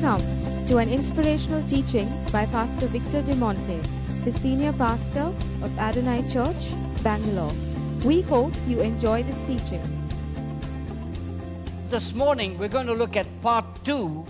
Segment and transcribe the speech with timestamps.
[0.00, 3.80] Welcome to an inspirational teaching by Pastor Victor De Monte,
[4.24, 5.32] the senior pastor
[5.62, 6.56] of Adonai Church,
[7.04, 7.52] Bangalore.
[8.04, 9.80] We hope you enjoy this teaching.
[11.90, 14.26] This morning, we're going to look at part two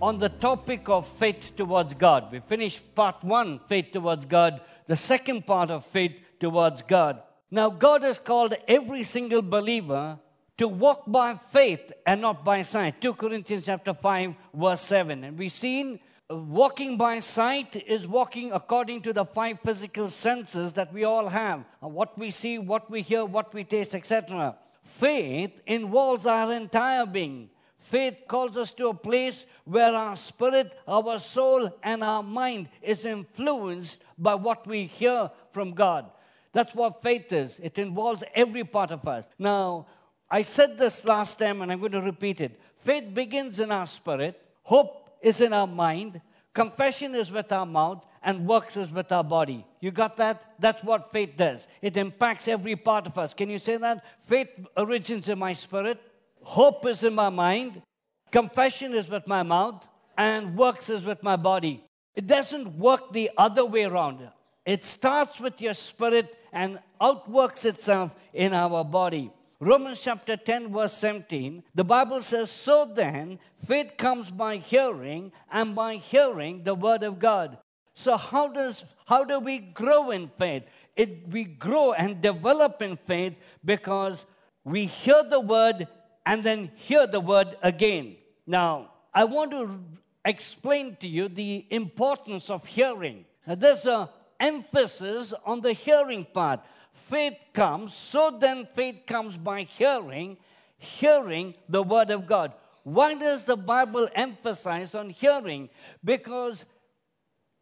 [0.00, 2.30] on the topic of faith towards God.
[2.30, 7.20] We finished part one, faith towards God, the second part of faith towards God.
[7.50, 10.18] Now, God has called every single believer
[10.58, 13.00] to walk by faith and not by sight.
[13.00, 15.24] 2 Corinthians chapter 5 verse 7.
[15.24, 15.98] And we've seen
[16.30, 21.28] uh, walking by sight is walking according to the five physical senses that we all
[21.28, 21.64] have.
[21.82, 24.56] Uh, What we see, what we hear, what we taste, etc.
[24.82, 27.48] Faith involves our entire being.
[27.78, 33.04] Faith calls us to a place where our spirit, our soul, and our mind is
[33.04, 36.06] influenced by what we hear from God.
[36.52, 37.58] That's what faith is.
[37.58, 39.26] It involves every part of us.
[39.38, 39.86] Now,
[40.32, 42.58] I said this last time and I'm going to repeat it.
[42.78, 46.22] Faith begins in our spirit, hope is in our mind,
[46.54, 49.66] confession is with our mouth, and works is with our body.
[49.80, 50.54] You got that?
[50.58, 51.68] That's what faith does.
[51.82, 53.34] It impacts every part of us.
[53.34, 54.04] Can you say that?
[54.24, 56.00] Faith originates in my spirit,
[56.42, 57.82] hope is in my mind,
[58.30, 59.86] confession is with my mouth,
[60.16, 61.84] and works is with my body.
[62.14, 64.26] It doesn't work the other way around.
[64.64, 69.30] It starts with your spirit and outworks itself in our body.
[69.62, 75.76] Romans chapter 10, verse 17, the Bible says, So then, faith comes by hearing, and
[75.76, 77.58] by hearing the word of God.
[77.94, 80.64] So, how, does, how do we grow in faith?
[80.96, 84.26] It, we grow and develop in faith because
[84.64, 85.86] we hear the word
[86.26, 88.16] and then hear the word again.
[88.44, 89.78] Now, I want to
[90.24, 93.26] explain to you the importance of hearing.
[93.46, 96.60] Now, there's a emphasis on the hearing part.
[96.92, 100.36] Faith comes, so then faith comes by hearing,
[100.78, 102.52] hearing the word of God.
[102.84, 105.68] Why does the Bible emphasize on hearing?
[106.04, 106.64] Because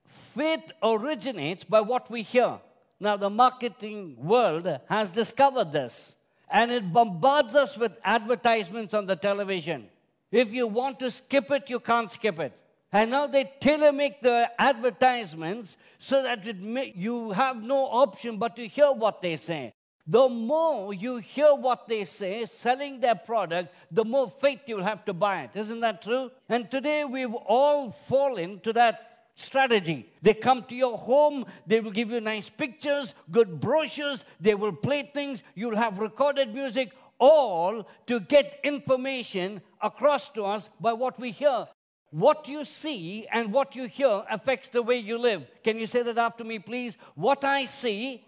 [0.07, 2.59] faith originates by what we hear.
[2.99, 6.17] Now, the marketing world has discovered this,
[6.51, 9.89] and it bombards us with advertisements on the television.
[10.31, 12.53] If you want to skip it, you can't skip it.
[12.93, 18.37] And now they tailor make the advertisements so that it may, you have no option
[18.37, 19.73] but to hear what they say.
[20.06, 25.05] The more you hear what they say, selling their product, the more faith you'll have
[25.05, 25.51] to buy it.
[25.55, 26.33] Isn't that true?
[26.49, 30.11] And today we've all fallen to that strategy.
[30.21, 34.72] They come to your home, they will give you nice pictures, good brochures, they will
[34.72, 41.21] play things, you'll have recorded music, all to get information across to us by what
[41.21, 41.67] we hear.
[42.10, 45.47] What you see and what you hear affects the way you live.
[45.62, 46.98] Can you say that after me, please?
[47.15, 48.25] What I see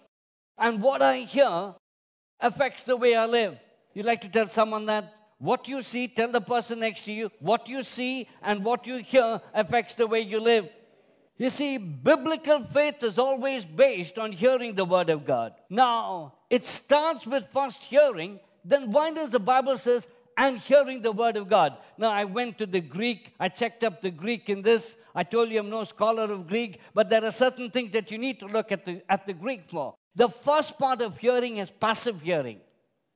[0.57, 1.75] and what I hear
[2.39, 3.59] affects the way I live.
[3.95, 5.13] You like to tell someone that?
[5.39, 7.31] What you see, tell the person next to you.
[7.41, 10.69] What you see and what you hear affects the way you live.
[11.37, 15.55] You see, biblical faith is always based on hearing the word of God.
[15.69, 20.07] Now, it starts with first hearing, then why does the Bible says
[20.37, 21.77] and hearing the word of God.
[21.99, 24.97] Now, I went to the Greek, I checked up the Greek in this.
[25.15, 28.19] I told you I'm no scholar of Greek, but there are certain things that you
[28.19, 29.95] need to look at the, at the Greek for.
[30.15, 32.61] The first part of hearing is passive hearing.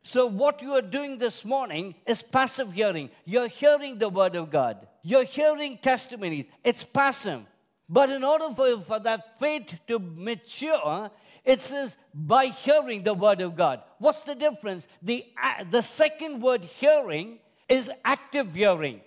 [0.03, 3.11] So, what you are doing this morning is passive hearing.
[3.25, 6.47] You're hearing the word of God, you're hearing testimonies.
[6.63, 7.43] It's passive.
[7.89, 11.11] But in order for, for that faith to mature,
[11.45, 13.81] it says by hearing the word of God.
[13.99, 14.89] What's the difference?
[15.03, 17.39] The, uh, the second word hearing
[17.69, 19.01] is active hearing.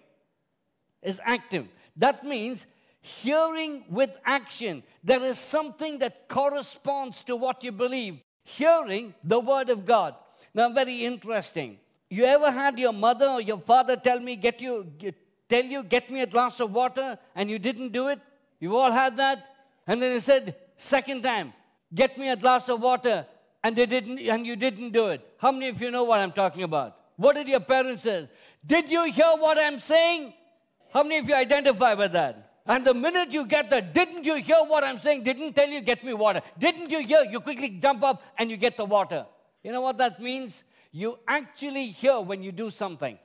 [1.02, 1.68] Is active.
[1.98, 2.66] That means
[3.02, 4.84] hearing with action.
[5.04, 8.20] There is something that corresponds to what you believe.
[8.44, 10.16] Hearing the word of God.
[10.54, 11.78] Now, very interesting.
[12.10, 15.16] You ever had your mother or your father tell me, get you, get,
[15.48, 18.20] tell you, get me a glass of water, and you didn't do it?
[18.60, 19.46] You've all had that?
[19.88, 21.54] And then he said, second time,
[21.94, 23.26] get me a glass of water,
[23.64, 25.22] and they didn't, and you didn't do it.
[25.38, 26.98] How many of you know what I'm talking about?
[27.16, 28.30] What did your parents say?
[28.66, 30.34] Did you hear what I'm saying?
[30.94, 32.62] How many of you identify with that?
[32.66, 35.24] And the minute you get that, didn't you hear what I'm saying?
[35.24, 36.42] Didn't tell you, get me water.
[36.58, 37.26] Didn't you hear?
[37.30, 39.26] You quickly jump up and you get the water.
[39.64, 40.64] You know what that means?
[40.92, 43.18] You actually hear when you do something.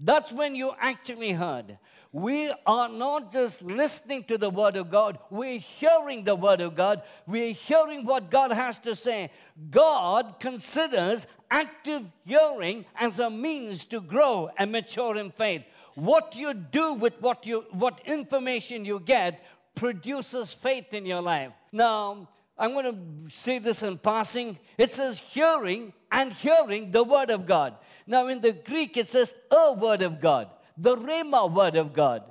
[0.00, 1.78] That's when you actually heard.
[2.18, 6.74] We are not just listening to the Word of God, we're hearing the Word of
[6.74, 7.02] God.
[7.26, 9.30] We're hearing what God has to say.
[9.70, 15.62] God considers active hearing as a means to grow and mature in faith.
[15.94, 19.44] What you do with what, you, what information you get
[19.74, 21.52] produces faith in your life.
[21.70, 22.28] Now,
[22.58, 24.58] I'm going to say this in passing.
[24.76, 27.74] It says hearing and hearing the word of God.
[28.06, 30.48] Now, in the Greek, it says a word of God,
[30.78, 32.22] the Rhema word of God.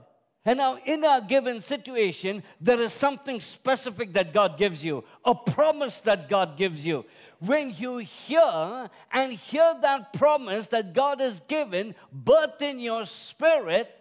[0.45, 5.35] And now, in a given situation, there is something specific that God gives you, a
[5.35, 7.03] promise that God gives you.
[7.39, 13.93] When you hear and hear that promise that God has given, birth in your spirit,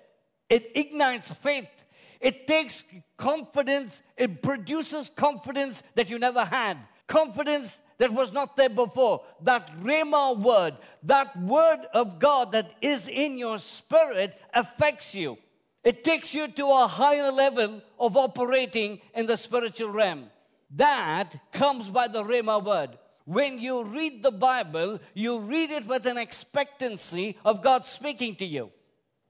[0.48, 1.84] it ignites faith.
[2.20, 2.84] It takes
[3.16, 6.78] confidence, it produces confidence that you never had.
[7.06, 9.22] Confidence that was not there before.
[9.42, 10.74] That Rhema word,
[11.04, 15.38] that word of God that is in your spirit affects you.
[15.84, 20.26] It takes you to a higher level of operating in the spiritual realm.
[20.74, 22.98] That comes by the Rhema word.
[23.24, 28.46] When you read the Bible, you read it with an expectancy of God speaking to
[28.46, 28.70] you.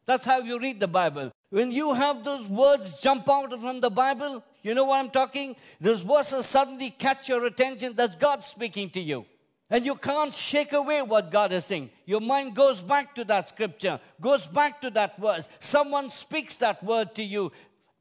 [0.06, 1.32] That's how you read the Bible.
[1.50, 5.54] When you have those words jump out from the Bible, you know what I'm talking?
[5.80, 7.92] Those verses suddenly catch your attention.
[7.94, 9.24] That's God speaking to you.
[9.70, 11.90] And you can't shake away what God is saying.
[12.04, 15.48] Your mind goes back to that scripture, goes back to that verse.
[15.60, 17.52] Someone speaks that word to you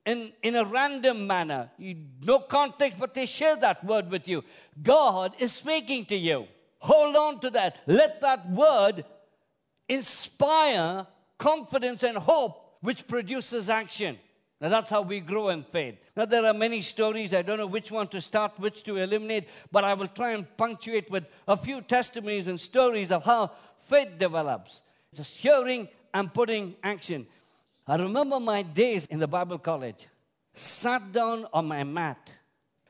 [0.07, 1.69] in, in a random manner.
[1.77, 4.43] You, no context, but they share that word with you.
[4.81, 6.47] God is speaking to you.
[6.79, 7.77] Hold on to that.
[7.85, 9.05] Let that word
[9.87, 11.05] inspire
[11.37, 14.17] confidence and hope, which produces action.
[14.61, 15.95] Now that's how we grow in faith.
[16.15, 17.33] Now there are many stories.
[17.33, 20.45] I don't know which one to start, which to eliminate, but I will try and
[20.57, 24.81] punctuate with a few testimonies and stories of how faith develops.
[25.13, 27.27] Just hearing and putting action.
[27.85, 30.07] I remember my days in the Bible college.
[30.53, 32.31] Sat down on my mat,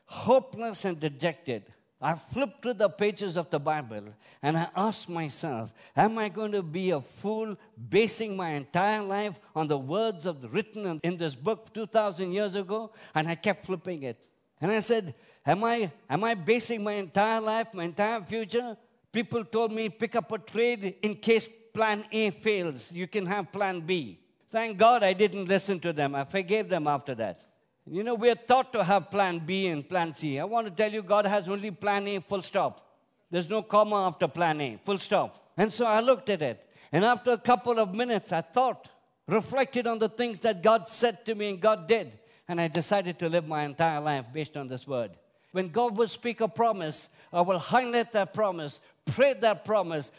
[0.06, 1.64] hopeless and dejected.
[2.02, 4.04] I flipped through the pages of the Bible
[4.42, 7.58] and I asked myself, Am I going to be a fool
[7.90, 12.56] basing my entire life on the words of the, written in this book 2,000 years
[12.56, 12.92] ago?
[13.14, 14.20] And I kept flipping it.
[14.62, 15.16] And I said,
[15.46, 18.78] am I, am I basing my entire life, my entire future?
[19.12, 22.92] People told me, Pick up a trade in case plan A fails.
[22.92, 24.20] You can have plan B.
[24.50, 26.16] Thank God I didn't listen to them.
[26.16, 27.42] I forgave them after that.
[27.88, 30.40] You know, we're taught to have plan B and plan C.
[30.40, 32.82] I want to tell you, God has only plan A, full stop.
[33.30, 35.52] There's no comma after plan A, full stop.
[35.56, 36.68] And so I looked at it.
[36.92, 38.90] And after a couple of minutes, I thought,
[39.28, 42.12] reflected on the things that God said to me and God did.
[42.48, 45.12] And I decided to live my entire life based on this word.
[45.52, 50.12] When God will speak a promise, I will highlight that promise, pray that promise,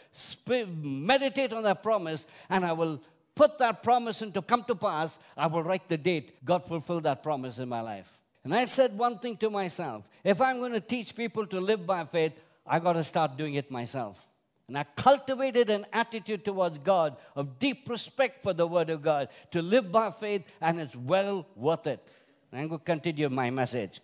[0.47, 3.01] meditate on that promise, and I will
[3.37, 7.23] put that promise into come to pass, I will write the date God fulfilled that
[7.23, 8.11] promise in my life.
[8.43, 11.85] And I said one thing to myself if I'm going to teach people to live
[11.85, 12.33] by faith,
[12.65, 14.21] I got to start doing it myself.
[14.67, 19.29] And I cultivated an attitude towards God of deep respect for the Word of God
[19.51, 22.05] to live by faith, and it's well worth it.
[22.51, 24.01] And I'm going to continue my message.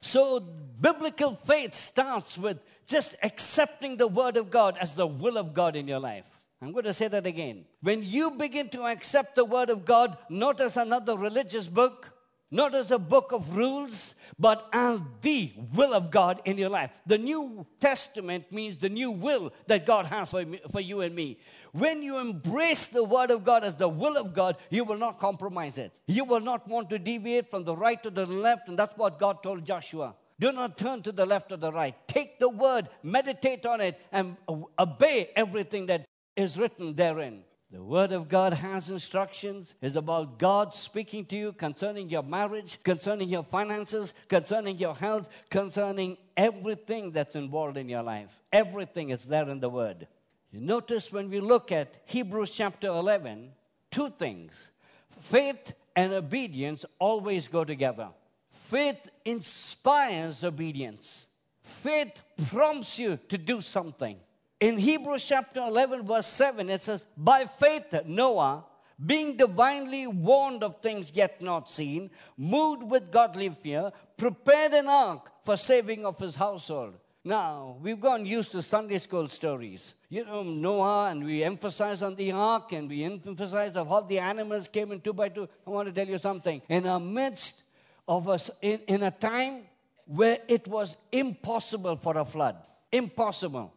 [0.00, 5.54] So, biblical faith starts with just accepting the Word of God as the will of
[5.54, 6.24] God in your life.
[6.60, 7.64] I'm going to say that again.
[7.82, 12.12] When you begin to accept the Word of God, not as another religious book,
[12.50, 16.90] not as a book of rules, but as the will of God in your life.
[17.06, 21.14] The New Testament means the new will that God has for, me, for you and
[21.14, 21.38] me.
[21.72, 25.18] When you embrace the Word of God as the will of God, you will not
[25.18, 25.92] compromise it.
[26.06, 29.18] You will not want to deviate from the right to the left, and that's what
[29.18, 30.14] God told Joshua.
[30.40, 31.94] Do not turn to the left or the right.
[32.06, 34.36] Take the word, meditate on it, and
[34.78, 36.06] obey everything that
[36.38, 37.42] is written therein.
[37.72, 42.82] The Word of God has instructions, is about God speaking to you concerning your marriage,
[42.82, 48.30] concerning your finances, concerning your health, concerning everything that's involved in your life.
[48.52, 50.06] Everything is there in the Word.
[50.52, 53.50] You notice when we look at Hebrews chapter 11,
[53.90, 54.70] two things
[55.10, 58.08] faith and obedience always go together.
[58.48, 61.26] Faith inspires obedience,
[61.62, 64.16] faith prompts you to do something.
[64.60, 68.64] In Hebrews chapter 11, verse 7, it says, By faith, Noah,
[69.04, 75.30] being divinely warned of things yet not seen, moved with godly fear, prepared an ark
[75.44, 76.94] for saving of his household.
[77.22, 79.94] Now, we've gone used to Sunday school stories.
[80.08, 84.18] You know, Noah, and we emphasize on the ark, and we emphasize of how the
[84.18, 85.48] animals came in two by two.
[85.66, 86.62] I want to tell you something.
[86.68, 87.62] In our midst
[88.08, 89.66] of us, in, in a time
[90.06, 92.56] where it was impossible for a flood,
[92.90, 93.72] impossible.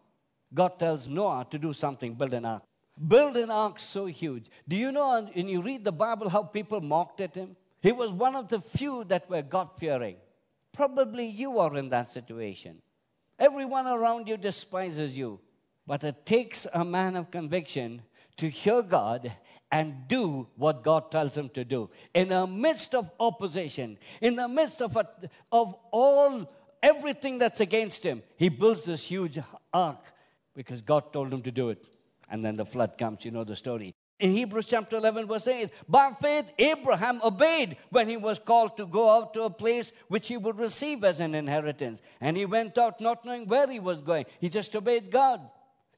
[0.53, 2.63] God tells Noah to do something, build an ark.
[3.07, 4.47] Build an ark so huge.
[4.67, 7.55] Do you know, when you read the Bible, how people mocked at him?
[7.81, 10.17] He was one of the few that were God fearing.
[10.73, 12.81] Probably you are in that situation.
[13.39, 15.39] Everyone around you despises you.
[15.87, 18.03] But it takes a man of conviction
[18.37, 19.31] to hear God
[19.71, 21.89] and do what God tells him to do.
[22.13, 25.07] In the midst of opposition, in the midst of, a,
[25.51, 26.51] of all
[26.83, 29.39] everything that's against him, he builds this huge
[29.73, 29.99] ark
[30.55, 31.85] because God told him to do it.
[32.29, 33.25] And then the flood comes.
[33.25, 33.93] You know the story.
[34.19, 38.85] In Hebrews chapter 11, verse 8, by faith, Abraham obeyed when he was called to
[38.85, 42.01] go out to a place which he would receive as an inheritance.
[42.21, 44.25] And he went out not knowing where he was going.
[44.39, 45.41] He just obeyed God.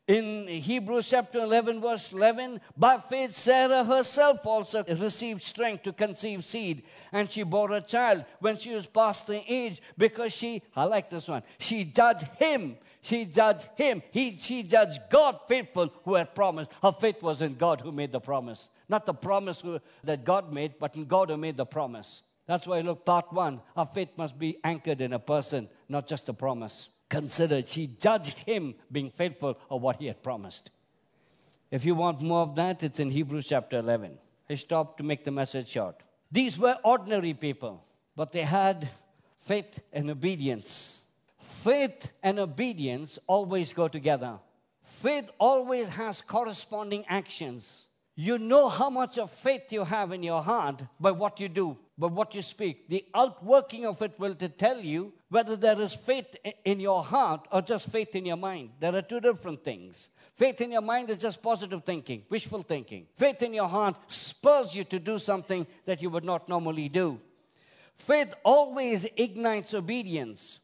[0.07, 6.43] In Hebrews chapter 11, verse 11, by faith, Sarah herself also received strength to conceive
[6.43, 6.83] seed,
[7.13, 11.09] and she bore a child when she was past the age because she, I like
[11.09, 12.75] this one, she judged him.
[13.03, 14.01] She judged him.
[14.11, 16.71] He, she judged God faithful who had promised.
[16.81, 18.69] Her faith was in God who made the promise.
[18.87, 22.23] Not the promise who, that God made, but in God who made the promise.
[22.47, 26.29] That's why, look, part one, our faith must be anchored in a person, not just
[26.29, 27.67] a promise considered.
[27.67, 30.71] She judged him being faithful of what he had promised.
[31.69, 34.17] If you want more of that, it's in Hebrews chapter 11.
[34.49, 36.01] I stopped to make the message short.
[36.31, 37.83] These were ordinary people,
[38.15, 38.89] but they had
[39.39, 41.02] faith and obedience.
[41.63, 44.37] Faith and obedience always go together.
[44.83, 47.85] Faith always has corresponding actions.
[48.15, 51.77] You know how much of faith you have in your heart by what you do,
[51.97, 52.89] by what you speak.
[52.89, 57.61] The outworking of it will tell you whether there is faith in your heart or
[57.61, 58.71] just faith in your mind.
[58.81, 60.09] There are two different things.
[60.35, 63.07] Faith in your mind is just positive thinking, wishful thinking.
[63.15, 67.21] Faith in your heart spurs you to do something that you would not normally do.
[67.95, 70.59] Faith always ignites obedience.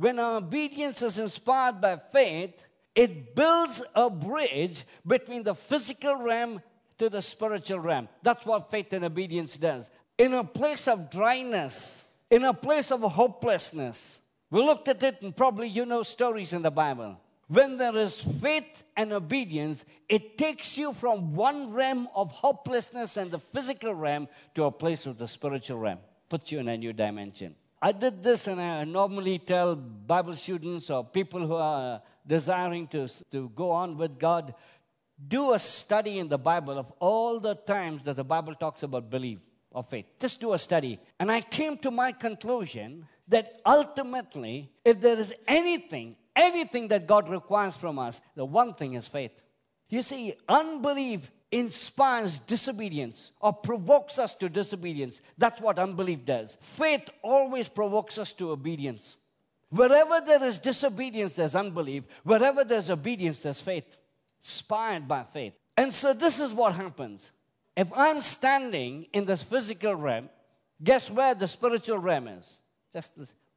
[0.00, 2.64] When our obedience is inspired by faith,
[2.94, 6.62] it builds a bridge between the physical realm
[6.96, 8.08] to the spiritual realm.
[8.22, 9.90] That's what faith and obedience does.
[10.16, 15.36] In a place of dryness, in a place of hopelessness, we looked at it, and
[15.36, 17.20] probably you know stories in the Bible.
[17.48, 23.30] When there is faith and obedience, it takes you from one realm of hopelessness and
[23.30, 25.98] the physical realm to a place of the spiritual realm,
[26.30, 27.54] puts you in a new dimension.
[27.82, 33.08] I did this, and I normally tell Bible students or people who are desiring to,
[33.30, 34.54] to go on with God
[35.28, 39.10] do a study in the Bible of all the times that the Bible talks about
[39.10, 39.38] belief
[39.70, 40.06] or faith.
[40.18, 40.98] Just do a study.
[41.18, 47.28] And I came to my conclusion that ultimately, if there is anything, anything that God
[47.28, 49.42] requires from us, the one thing is faith.
[49.88, 55.20] You see, unbelief inspires disobedience or provokes us to disobedience.
[55.36, 56.56] That's what unbelief does.
[56.60, 59.16] Faith always provokes us to obedience.
[59.70, 62.04] Wherever there is disobedience, there's unbelief.
[62.24, 63.96] Wherever there's obedience, there's faith
[64.40, 65.54] inspired by faith.
[65.76, 67.32] And so this is what happens.
[67.76, 70.28] If I'm standing in this physical realm,
[70.82, 72.58] guess where the spiritual realm is?
[72.92, 73.12] Just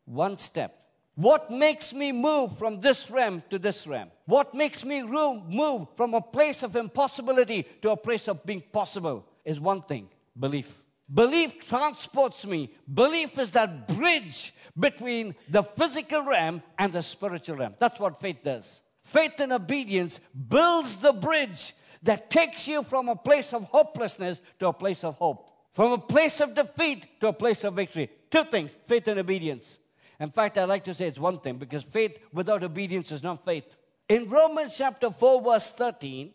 [0.05, 0.82] one step.
[1.15, 4.09] What makes me move from this realm to this realm?
[4.25, 9.25] What makes me move from a place of impossibility to a place of being possible
[9.45, 10.79] is one thing belief.
[11.13, 12.73] Belief transports me.
[12.91, 17.75] Belief is that bridge between the physical realm and the spiritual realm.
[17.77, 18.81] That's what faith does.
[19.03, 24.67] Faith and obedience builds the bridge that takes you from a place of hopelessness to
[24.67, 28.09] a place of hope, from a place of defeat to a place of victory.
[28.31, 29.77] Two things faith and obedience.
[30.23, 33.45] In fact, I like to say it's one thing because faith without obedience is not
[33.45, 33.75] faith.
[34.09, 36.31] In Romans chapter 4, verse 13,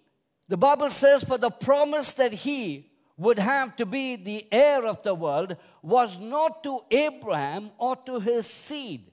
[0.48, 5.02] the Bible says, For the promise that he would have to be the heir of
[5.02, 9.10] the world was not to Abraham or to his seed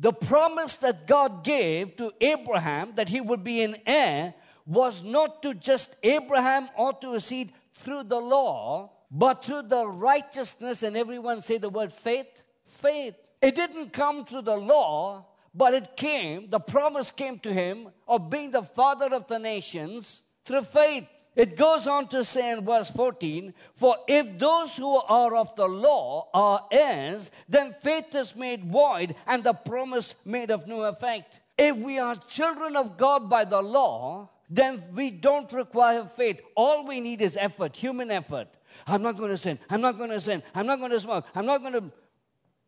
[0.00, 4.32] the promise that God gave to Abraham that he would be an heir
[4.64, 9.86] was not to just Abraham or to a seed through the law, but through the
[9.86, 13.14] righteousness, and everyone say the word faith, faith.
[13.42, 18.30] It didn't come through the law, but it came, the promise came to him of
[18.30, 21.06] being the father of the nations through faith.
[21.36, 25.68] It goes on to say in verse 14, For if those who are of the
[25.68, 31.40] law are heirs, then faith is made void and the promise made of no effect.
[31.56, 36.40] If we are children of God by the law, then we don't require faith.
[36.56, 38.48] All we need is effort, human effort.
[38.86, 39.58] I'm not going to sin.
[39.68, 40.42] I'm not going to sin.
[40.54, 41.24] I'm not going to smoke.
[41.34, 41.84] I'm not going to.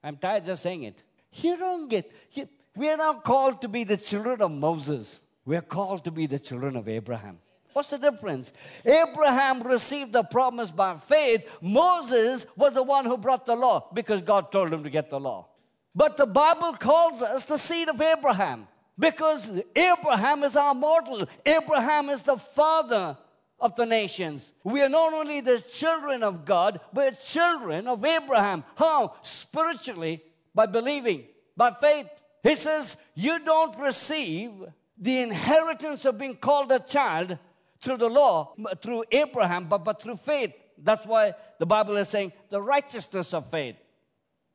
[0.03, 1.03] I'm tired just saying it.
[1.35, 2.11] You don't get.
[2.33, 5.21] You, we are not called to be the children of Moses.
[5.45, 7.39] We are called to be the children of Abraham.
[7.73, 8.53] What's the difference?
[8.85, 11.49] Abraham received the promise by faith.
[11.61, 15.19] Moses was the one who brought the law because God told him to get the
[15.19, 15.49] law.
[15.95, 18.69] But the Bible calls us the seed of Abraham
[18.99, 21.27] because Abraham is our model.
[21.47, 23.17] Abraham is the father
[23.63, 24.53] of the nations.
[24.65, 28.65] We are not only the children of God, but children of Abraham.
[28.75, 29.15] How?
[29.23, 30.21] Spiritually,
[30.55, 31.25] by believing,
[31.57, 32.09] by faith.
[32.43, 34.51] He says, You don't receive
[34.99, 37.39] the inheritance of being called a child
[37.81, 40.53] through the law, through Abraham, but, but through faith.
[40.77, 43.77] That's why the Bible is saying the righteousness of faith.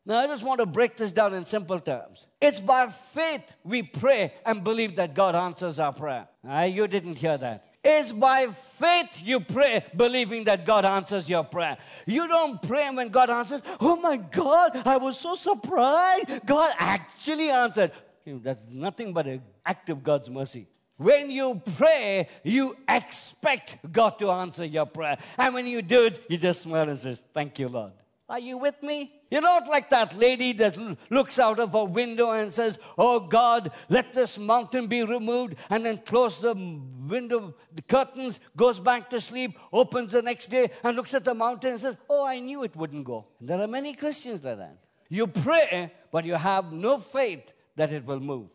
[0.05, 2.27] Now, I just want to break this down in simple terms.
[2.39, 6.27] It's by faith we pray and believe that God answers our prayer.
[6.47, 7.66] Ah, you didn't hear that.
[7.89, 11.77] It's by faith you pray, believing that God answers your prayer.
[12.05, 16.45] You don't pray when God answers, oh my God, I was so surprised.
[16.45, 17.93] God actually answered.
[18.25, 20.67] That's nothing but an act of God's mercy.
[20.97, 25.17] When you pray, you expect God to answer your prayer.
[25.37, 27.93] And when you do it, you just smile and says, Thank you, Lord.
[28.29, 29.13] Are you with me?
[29.31, 30.77] You're not like that lady that
[31.09, 35.85] looks out of her window and says, Oh God, let this mountain be removed, and
[35.85, 40.97] then close the window, the curtains, goes back to sleep, opens the next day, and
[40.97, 43.27] looks at the mountain and says, Oh, I knew it wouldn't go.
[43.39, 44.77] And there are many Christians like that.
[45.07, 48.49] You pray, but you have no faith that it will move.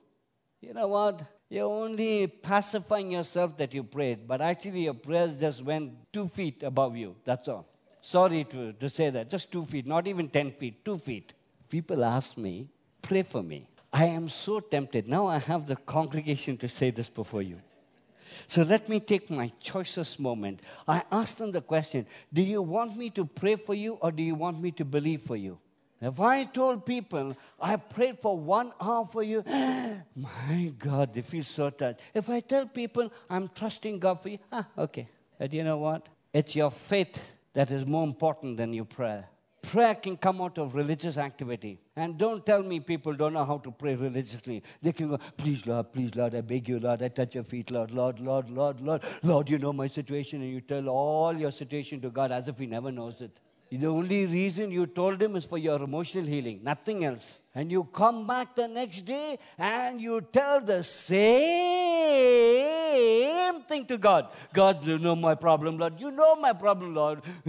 [0.60, 1.22] You know what?
[1.48, 6.62] You're only pacifying yourself that you prayed, but actually your prayers just went two feet
[6.62, 7.16] above you.
[7.24, 7.71] That's all.
[8.02, 11.32] Sorry to, to say that, just two feet, not even 10 feet, two feet.
[11.68, 12.68] People ask me,
[13.00, 13.68] pray for me.
[13.92, 15.06] I am so tempted.
[15.06, 17.60] Now I have the congregation to say this before you.
[18.48, 20.60] So let me take my choicest moment.
[20.88, 24.22] I asked them the question Do you want me to pray for you or do
[24.22, 25.58] you want me to believe for you?
[26.00, 29.44] If I told people, I prayed for one hour for you,
[30.16, 32.00] my God, they feel so touched.
[32.12, 35.08] If I tell people, I'm trusting God for you, ah, okay.
[35.38, 36.08] But you know what?
[36.32, 39.28] It's your faith that is more important than your prayer.
[39.62, 41.78] Prayer can come out of religious activity.
[41.94, 44.62] And don't tell me people don't know how to pray religiously.
[44.82, 47.70] They can go, please, Lord, please, Lord, I beg you, Lord, I touch your feet,
[47.70, 51.52] Lord, Lord, Lord, Lord, Lord, Lord, you know my situation, and you tell all your
[51.52, 53.38] situation to God as if He never knows it.
[53.72, 57.38] The only reason you told him is for your emotional healing, nothing else.
[57.54, 61.22] And you come back the next day and you tell the same
[63.62, 64.28] thing to God.
[64.52, 65.98] God, you know my problem, Lord.
[65.98, 67.22] You know my problem, Lord.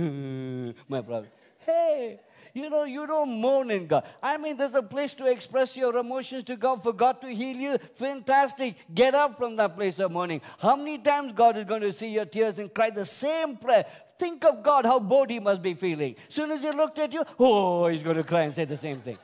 [0.88, 1.27] my problem.
[1.60, 2.22] Hey,
[2.54, 4.06] you know, you don't moan in God.
[4.22, 7.56] I mean, there's a place to express your emotions to God for God to heal
[7.56, 7.78] you.
[7.96, 8.76] Fantastic.
[8.94, 10.42] Get up from that place of mourning.
[10.60, 13.86] How many times God is going to see your tears and cry the same prayer?
[14.20, 16.16] Think of God, how bored he must be feeling.
[16.30, 19.02] Soon as he looked at you, oh, he's going to cry and say the same
[19.02, 19.18] thing.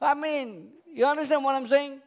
[0.00, 2.00] I mean, you understand what I'm saying?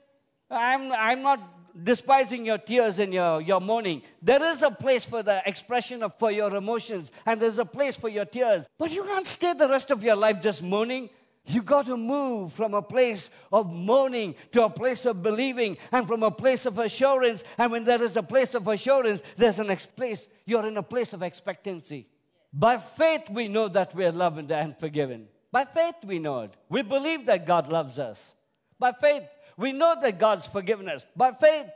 [0.49, 4.01] I'm, I'm not despising your tears and your, your mourning.
[4.21, 7.97] There is a place for the expression of for your emotions, and there's a place
[7.97, 8.65] for your tears.
[8.77, 11.09] But you can't stay the rest of your life just mourning.
[11.45, 16.07] You got to move from a place of mourning to a place of believing and
[16.07, 17.43] from a place of assurance.
[17.57, 20.83] And when there is a place of assurance, there's an ex- place, you're in a
[20.83, 22.07] place of expectancy.
[22.53, 25.27] By faith, we know that we are loved and forgiven.
[25.51, 26.55] By faith, we know it.
[26.69, 28.35] We believe that God loves us.
[28.77, 29.23] By faith,
[29.57, 31.69] we know that God's forgiven us by faith.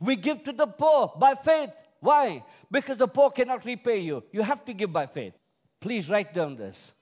[0.00, 1.70] We give to the poor by faith.
[2.00, 2.44] Why?
[2.70, 4.22] Because the poor cannot repay you.
[4.32, 5.34] You have to give by faith.
[5.80, 6.92] Please write down this.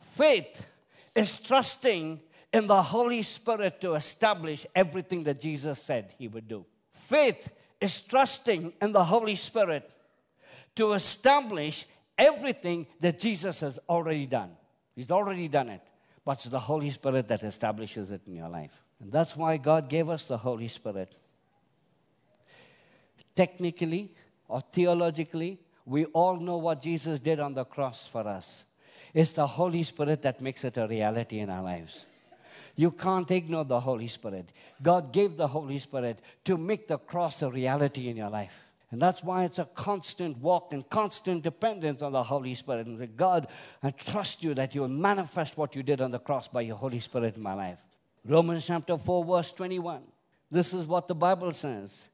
[0.00, 0.66] Faith
[1.14, 2.20] is trusting
[2.52, 6.64] in the Holy Spirit to establish everything that Jesus said he would do.
[6.90, 9.92] Faith is trusting in the Holy Spirit
[10.76, 11.86] to establish
[12.18, 14.50] everything that Jesus has already done.
[14.94, 15.82] He's already done it,
[16.26, 18.72] but it's the Holy Spirit that establishes it in your life.
[19.00, 21.14] And that's why God gave us the Holy Spirit.
[23.36, 24.10] Technically
[24.48, 28.66] or theologically, we all know what Jesus did on the cross for us.
[29.14, 32.04] It's the Holy Spirit that makes it a reality in our lives.
[32.74, 34.50] You can't ignore the Holy Spirit.
[34.82, 38.65] God gave the Holy Spirit to make the cross a reality in your life.
[38.90, 42.86] And that's why it's a constant walk and constant dependence on the Holy Spirit.
[42.86, 43.48] And say, God,
[43.82, 46.76] I trust you that you will manifest what you did on the cross by your
[46.76, 47.82] Holy Spirit in my life.
[48.24, 50.02] Romans chapter 4, verse 21.
[50.50, 52.10] This is what the Bible says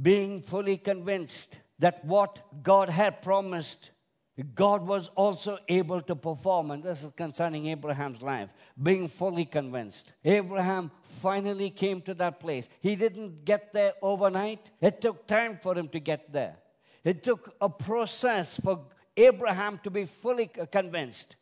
[0.00, 3.90] being fully convinced that what God had promised,
[4.42, 6.70] God was also able to perform.
[6.70, 8.50] And this is concerning Abraham's life.
[8.80, 10.12] Being fully convinced.
[10.24, 12.68] Abraham finally came to that place.
[12.80, 16.56] He didn't get there overnight, it took time for him to get there.
[17.04, 18.80] It took a process for
[19.16, 21.36] Abraham to be fully convinced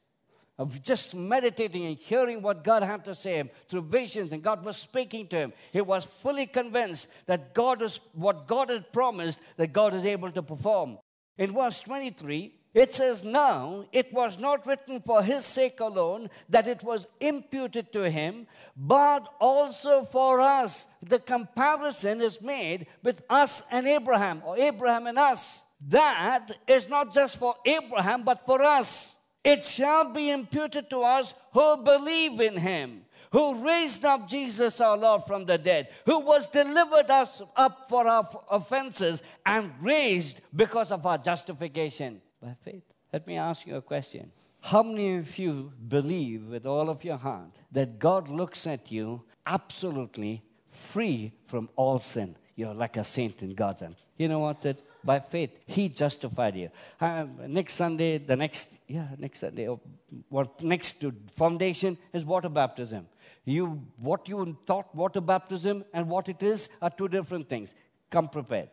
[0.58, 4.64] of just meditating and hearing what God had to say him through visions, and God
[4.64, 5.52] was speaking to him.
[5.72, 10.32] He was fully convinced that God is what God had promised that God is able
[10.32, 10.98] to perform.
[11.36, 16.66] In verse 23, it says, Now it was not written for his sake alone that
[16.66, 20.86] it was imputed to him, but also for us.
[21.02, 25.64] The comparison is made with us and Abraham, or Abraham and us.
[25.88, 29.16] That is not just for Abraham, but for us.
[29.44, 33.02] It shall be imputed to us who believe in him,
[33.32, 38.06] who raised up Jesus our Lord from the dead, who was delivered us up for
[38.06, 42.82] our offenses and raised because of our justification by faith.
[43.12, 44.30] Let me ask you a question.
[44.60, 49.22] How many of you believe with all of your heart that God looks at you
[49.46, 52.36] absolutely free from all sin?
[52.56, 53.96] You're like a saint in God's hand.
[54.16, 54.62] You know what?
[54.62, 56.70] That By faith, he justified you.
[57.00, 59.80] Uh, next Sunday, the next, yeah, next Sunday, oh,
[60.28, 63.06] what next to foundation is water baptism.
[63.44, 67.74] You, what you thought water baptism and what it is are two different things.
[68.10, 68.70] Come prepared.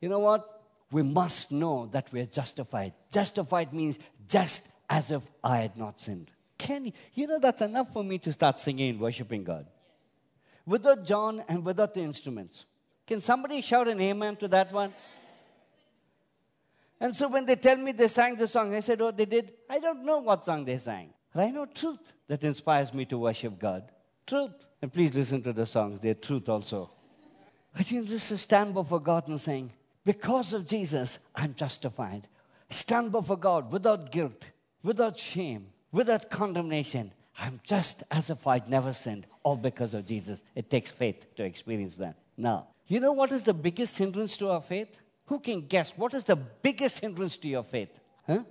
[0.00, 0.55] You know what?
[0.90, 2.92] We must know that we're justified.
[3.10, 6.30] Justified means just as if I had not sinned.
[6.58, 9.66] Can you, you know that's enough for me to start singing and worshiping God?
[10.64, 12.64] Without John and without the instruments.
[13.06, 14.92] Can somebody shout an amen to that one?
[17.00, 19.52] And so when they tell me they sang the song, I said, Oh, they did.
[19.68, 21.10] I don't know what song they sang.
[21.32, 23.92] But I know truth that inspires me to worship God.
[24.26, 24.66] Truth.
[24.80, 26.90] And please listen to the songs, they're truth also.
[27.76, 29.70] But you just stand before God and saying,
[30.06, 32.28] Because of Jesus, I'm justified.
[32.70, 34.44] Stand before God without guilt,
[34.84, 37.10] without shame, without condemnation.
[37.40, 40.44] I'm just as if I'd never sinned, all because of Jesus.
[40.54, 42.16] It takes faith to experience that.
[42.36, 44.96] Now, you know what is the biggest hindrance to our faith?
[45.26, 45.92] Who can guess?
[45.96, 47.98] What is the biggest hindrance to your faith?
[48.28, 48.44] Huh?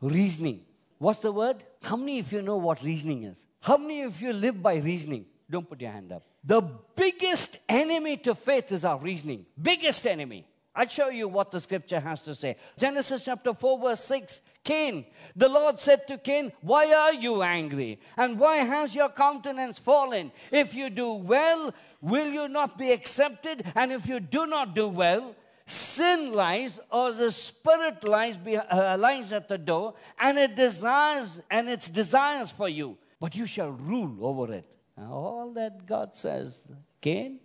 [0.00, 0.62] Reasoning.
[0.98, 1.62] What's the word?
[1.80, 3.46] How many of you know what reasoning is?
[3.60, 5.26] How many of you live by reasoning?
[5.48, 6.24] Don't put your hand up.
[6.42, 6.60] The
[6.96, 9.46] biggest enemy to faith is our reasoning.
[9.62, 10.44] Biggest enemy.
[10.76, 12.56] I'll show you what the scripture has to say.
[12.76, 14.42] Genesis chapter 4, verse 6.
[14.62, 18.00] Cain, the Lord said to Cain, Why are you angry?
[18.16, 20.32] And why has your countenance fallen?
[20.50, 23.64] If you do well, will you not be accepted?
[23.74, 25.34] And if you do not do well,
[25.66, 31.40] sin lies or the spirit lies, be, uh, lies at the door and it desires
[31.50, 34.64] and its desires for you but you shall rule over it
[34.96, 36.62] all that god says
[37.00, 37.40] cain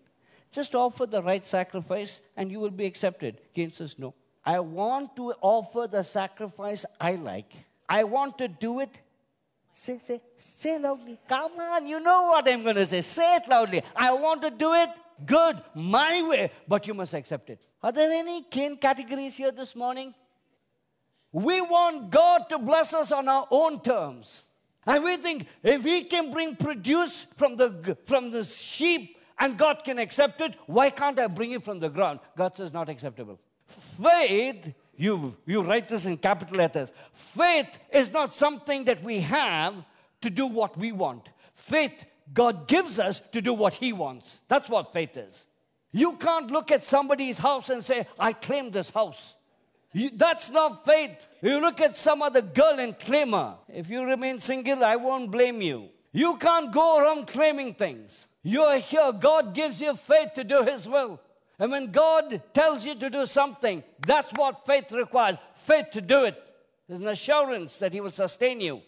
[0.52, 4.14] just offer the right sacrifice and you will be accepted cain says no
[4.46, 7.54] i want to offer the sacrifice i like
[7.88, 9.00] i want to do it
[9.74, 11.18] Say, say, say loudly.
[11.28, 13.02] Come on, you know what I'm going to say.
[13.02, 13.82] Say it loudly.
[13.96, 14.90] I want to do it
[15.26, 17.60] good, my way, but you must accept it.
[17.82, 20.14] Are there any Cain categories here this morning?
[21.32, 24.44] We want God to bless us on our own terms.
[24.86, 29.84] And we think if we can bring produce from the, from the sheep and God
[29.84, 32.19] can accept it, why can't I bring it from the ground?
[32.38, 33.39] God says not acceptable.
[34.01, 36.91] Faith, you, you write this in capital letters.
[37.12, 39.73] Faith is not something that we have
[40.21, 41.30] to do what we want.
[41.56, 44.41] Faith God gives us to do what He wants.
[44.47, 45.47] That's what faith is.
[45.91, 49.36] You can't look at somebody's house and say, I claim this house.
[49.91, 51.27] You, that's not faith.
[51.41, 53.56] You look at some other girl and claim her.
[53.67, 55.89] If you remain single, I won't blame you.
[56.13, 58.27] You can't go around claiming things.
[58.43, 59.12] You're here.
[59.12, 61.19] God gives you faith to do His will.
[61.60, 66.25] And when God tells you to do something, that's what faith requires faith to do
[66.25, 66.41] it.
[66.88, 68.82] There's an assurance that He will sustain you.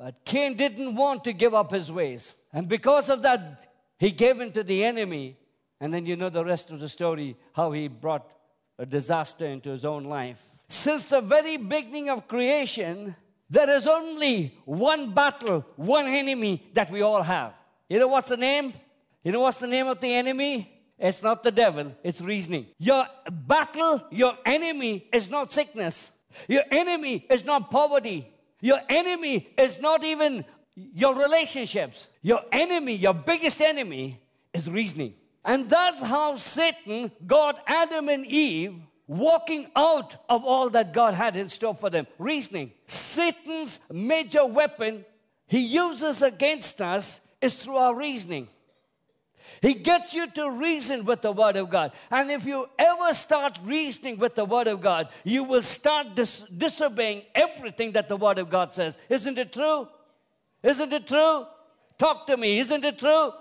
[0.00, 2.34] But Cain didn't want to give up his ways.
[2.54, 5.36] And because of that, he gave in to the enemy.
[5.78, 8.26] And then you know the rest of the story how he brought
[8.78, 10.40] a disaster into his own life.
[10.70, 13.14] Since the very beginning of creation,
[13.50, 17.52] there is only one battle, one enemy that we all have.
[17.90, 18.72] You know what's the name?
[19.22, 20.76] You know what's the name of the enemy?
[20.98, 22.66] It's not the devil, it's reasoning.
[22.78, 26.10] Your battle, your enemy is not sickness.
[26.46, 28.30] Your enemy is not poverty.
[28.60, 32.08] Your enemy is not even your relationships.
[32.22, 34.20] Your enemy, your biggest enemy,
[34.52, 35.14] is reasoning.
[35.44, 38.74] And that's how Satan got Adam and Eve
[39.06, 42.06] walking out of all that God had in store for them.
[42.18, 42.72] Reasoning.
[42.86, 45.04] Satan's major weapon
[45.50, 48.46] he uses against us is through our reasoning.
[49.62, 51.92] He gets you to reason with the Word of God.
[52.10, 56.40] And if you ever start reasoning with the Word of God, you will start dis-
[56.56, 58.98] disobeying everything that the Word of God says.
[59.08, 59.88] Isn't it true?
[60.62, 61.46] Isn't it true?
[61.98, 62.58] Talk to me.
[62.58, 63.32] Isn't it true?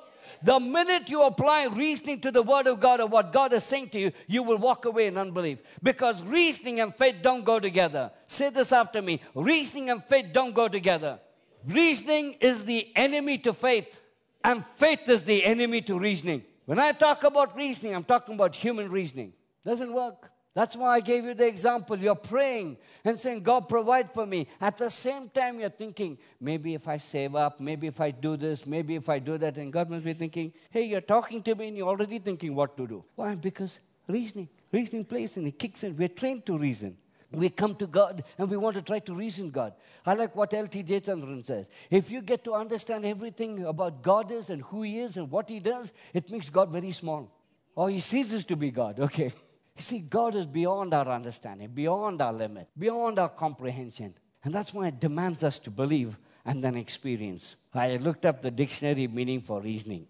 [0.44, 3.90] The minute you apply reasoning to the Word of God or what God is saying
[3.90, 5.62] to you, you will walk away in unbelief.
[5.82, 8.12] Because reasoning and faith don't go together.
[8.28, 11.20] Say this after me reasoning and faith don't go together.
[11.68, 14.00] Reasoning is the enemy to faith.
[14.44, 16.44] And faith is the enemy to reasoning.
[16.66, 19.34] When I talk about reasoning, I'm talking about human reasoning.
[19.66, 20.32] Doesn't work.
[20.54, 21.98] That's why I gave you the example.
[21.98, 24.48] You're praying and saying, God, provide for me.
[24.60, 28.36] At the same time, you're thinking, maybe if I save up, maybe if I do
[28.36, 29.58] this, maybe if I do that.
[29.58, 32.76] And God must be thinking, hey, you're talking to me and you're already thinking what
[32.78, 33.04] to do.
[33.16, 33.36] Why?
[33.36, 34.50] Because reasoning.
[34.72, 35.96] Reasoning plays and it kicks in.
[35.96, 36.98] We're trained to reason
[37.32, 39.74] we come to God and we want to try to reason God.
[40.06, 40.84] I like what L.T.
[40.84, 41.70] Jeyachandran says.
[41.92, 45.48] If you get to understand everything about God is and who He is and what
[45.48, 47.32] He does, it makes God very small.
[47.76, 49.00] Or He ceases to be God.
[49.10, 49.32] Okay.
[49.76, 54.14] You see, God is beyond our understanding, beyond our limit, beyond our comprehension.
[54.44, 57.56] And that's why it demands us to believe and then experience.
[57.74, 60.08] I looked up the dictionary meaning for reasoning.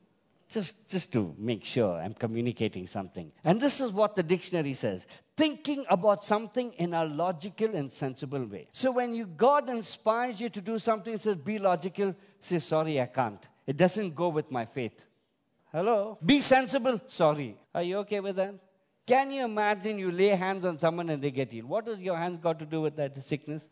[0.50, 3.32] Just, just to make sure I'm communicating something.
[3.44, 5.06] And this is what the dictionary says
[5.38, 8.68] thinking about something in a logical and sensible way.
[8.74, 13.06] So when you, God inspires you to do something, says, be logical, say, sorry, I
[13.06, 13.48] can't.
[13.66, 15.06] It doesn't go with my faith.
[15.72, 16.18] Hello?
[16.26, 17.56] Be sensible, sorry.
[17.74, 18.56] Are you okay with that?
[19.08, 21.70] Can you imagine you lay hands on someone and they get healed?
[21.70, 23.70] What has your hands got to do with that sickness?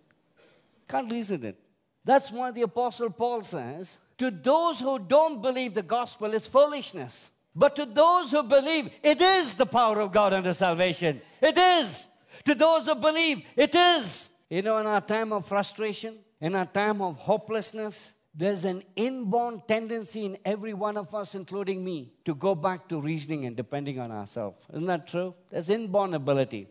[0.88, 1.60] Can't reason it.
[2.06, 7.32] That's why the Apostle Paul says, to those who don't believe the gospel, it's foolishness.
[7.56, 11.22] But to those who believe, it is the power of God unto salvation.
[11.42, 12.08] It is.
[12.46, 14.30] To those who believe, it is.
[14.50, 19.64] You know, in our time of frustration, in our time of hopelessness, there's an inborn
[19.68, 24.00] tendency in every one of us, including me, to go back to reasoning and depending
[24.00, 24.64] on ourselves.
[24.72, 25.34] Isn't that true?
[25.50, 26.68] There's inborn ability.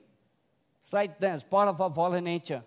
[0.80, 2.62] It's right there, it's part of our fallen nature.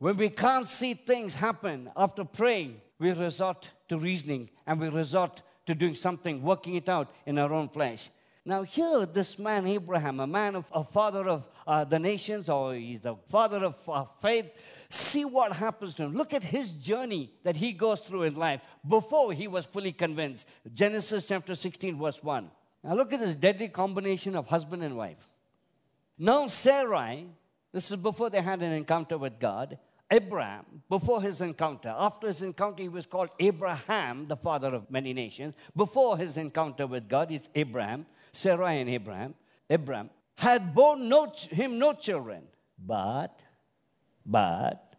[0.00, 5.42] When we can't see things happen after praying, we resort to reasoning and we resort
[5.66, 8.10] to doing something, working it out in our own flesh.
[8.44, 12.74] Now, here, this man, Abraham, a man of a father of uh, the nations, or
[12.74, 14.50] he's the father of uh, faith,
[14.88, 16.14] see what happens to him.
[16.14, 20.48] Look at his journey that he goes through in life before he was fully convinced.
[20.74, 22.50] Genesis chapter 16, verse 1.
[22.82, 25.28] Now, look at this deadly combination of husband and wife.
[26.18, 27.26] Now, Sarai,
[27.72, 29.78] this is before they had an encounter with God,
[30.12, 35.14] Abraham, before his encounter, after his encounter, he was called Abraham, the father of many
[35.14, 35.54] nations.
[35.74, 39.34] Before his encounter with God, he's Abraham, Sarai and Abraham.
[39.70, 42.42] Abraham had borne no, him no children,
[42.78, 43.40] but,
[44.26, 44.96] but,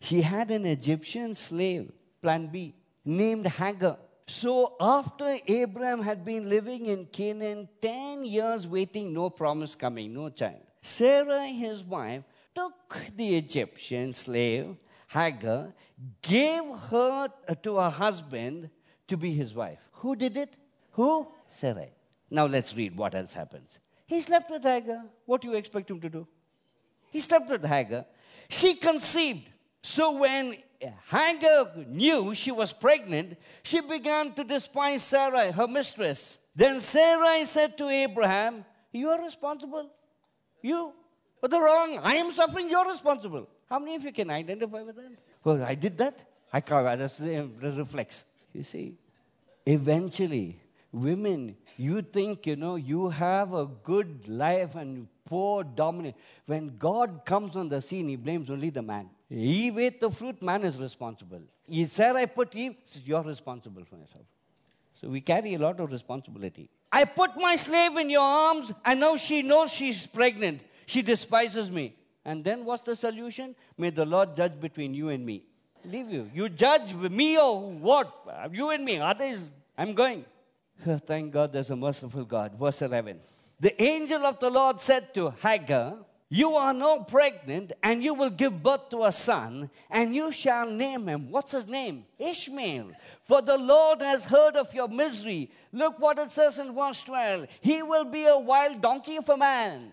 [0.00, 3.96] he had an Egyptian slave, plan B, named Hagar.
[4.26, 10.30] So after Abraham had been living in Canaan 10 years waiting, no promise coming, no
[10.30, 12.24] child, Sarai, his wife,
[12.58, 14.76] took the Egyptian slave,
[15.08, 15.72] Hagar,
[16.22, 17.28] gave her
[17.62, 18.68] to her husband
[19.06, 19.78] to be his wife.
[20.00, 20.54] Who did it?
[20.92, 21.28] Who?
[21.48, 21.90] Sarai.
[22.30, 23.78] Now let's read what else happens.
[24.06, 25.04] He slept with Hagar.
[25.24, 26.26] What do you expect him to do?
[27.10, 28.06] He slept with Hagar.
[28.48, 29.48] She conceived.
[29.82, 30.56] So when
[31.10, 36.38] Hagar knew she was pregnant, she began to despise Sarai, her mistress.
[36.56, 39.90] Then Sarai said to Abraham, You are responsible.
[40.60, 40.92] You
[41.40, 43.48] but the wrong, I am suffering, you're responsible.
[43.68, 45.12] How many of you can identify with that?
[45.44, 46.24] Well, I did that.
[46.52, 48.24] I can't, that's uh, the reflex.
[48.52, 48.94] You see,
[49.66, 56.16] eventually, women, you think, you know, you have a good life and poor dominant.
[56.46, 59.10] When God comes on the scene, he blames only the man.
[59.30, 61.42] Eve ate the fruit, man is responsible.
[61.66, 64.24] He said, I put Eve, you're responsible for yourself.
[65.00, 66.70] So we carry a lot of responsibility.
[66.90, 70.62] I put my slave in your arms, and now she knows she's pregnant.
[70.88, 71.94] She despises me.
[72.24, 73.54] And then what's the solution?
[73.76, 75.44] May the Lord judge between you and me.
[75.84, 76.30] Leave you.
[76.32, 78.10] You judge me or what?
[78.26, 78.98] Uh, you and me.
[78.98, 80.24] Others, I'm going.
[81.06, 82.54] Thank God there's a merciful God.
[82.58, 83.20] Verse 11.
[83.60, 85.98] The angel of the Lord said to Hagar,
[86.30, 90.70] You are now pregnant, and you will give birth to a son, and you shall
[90.70, 91.30] name him.
[91.30, 92.06] What's his name?
[92.18, 92.92] Ishmael.
[93.24, 95.50] For the Lord has heard of your misery.
[95.70, 97.46] Look what it says in verse 12.
[97.60, 99.90] He will be a wild donkey of a man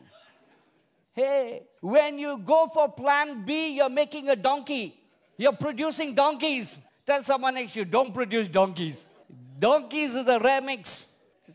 [1.16, 5.00] Hey, when you go for plan B, you're making a donkey.
[5.38, 6.78] You're producing donkeys.
[7.06, 9.06] Tell someone next you, don't produce donkeys.
[9.58, 11.06] Donkeys is a remix.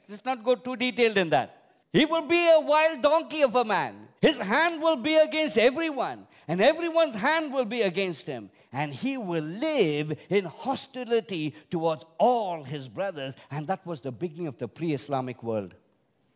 [0.08, 1.56] Let's not go too detailed in that.
[1.92, 4.08] He will be a wild donkey of a man.
[4.22, 8.50] His hand will be against everyone, and everyone's hand will be against him.
[8.72, 13.34] And he will live in hostility towards all his brothers.
[13.50, 15.74] And that was the beginning of the pre Islamic world.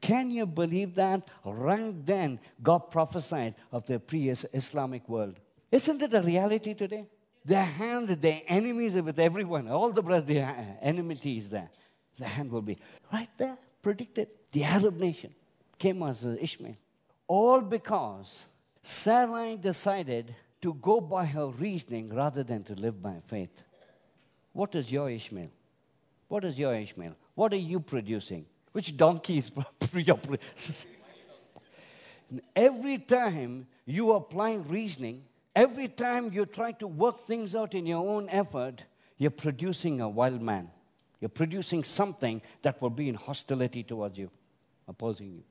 [0.05, 1.27] Can you believe that?
[1.47, 5.41] Right then, God prophesied of the pre Islamic world.
[5.73, 7.07] Isn't it a reality today?
[7.43, 9.67] Their hand, their enemies with everyone.
[9.67, 11.71] All the brothers, their enmity is there.
[12.19, 12.77] The hand will be
[13.11, 14.29] right there, predicted.
[14.53, 15.35] The Arab nation
[15.79, 16.77] came as Ishmael.
[17.27, 18.45] All because
[18.83, 23.63] Sarai decided to go by her reasoning rather than to live by faith.
[24.53, 25.51] What is your Ishmael?
[26.29, 27.15] What is your Ishmael?
[27.35, 28.45] What are you producing?
[28.75, 29.53] Which donkey is
[29.95, 30.19] your
[32.57, 35.23] Every time you apply reasoning,
[35.55, 38.85] every time you try to work things out in your own effort,
[39.17, 40.71] you're producing a wild man.
[41.21, 44.29] You're producing something that will be in hostility towards you,
[44.89, 45.45] opposing you.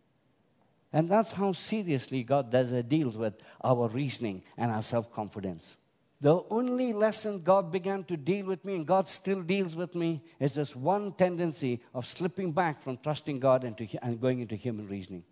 [0.91, 5.77] And that's how seriously God does deals with our reasoning and our self confidence.
[6.23, 10.23] The only lesson God began to deal with me, and God still deals with me,
[10.39, 14.87] is this one tendency of slipping back from trusting God into, and going into human
[14.87, 15.25] reasoning.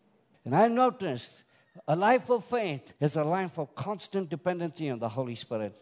[0.43, 1.45] And I noticed
[1.87, 5.73] a life of faith is a life of constant dependency on the Holy Spirit.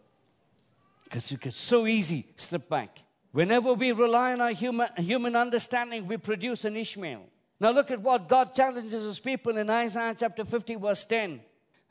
[1.06, 3.00] Because you can so easy slip back.
[3.32, 7.24] Whenever we rely on our human, human understanding, we produce an Ishmael.
[7.60, 11.42] Now look at what God challenges his people in Isaiah chapter 50, verse 10.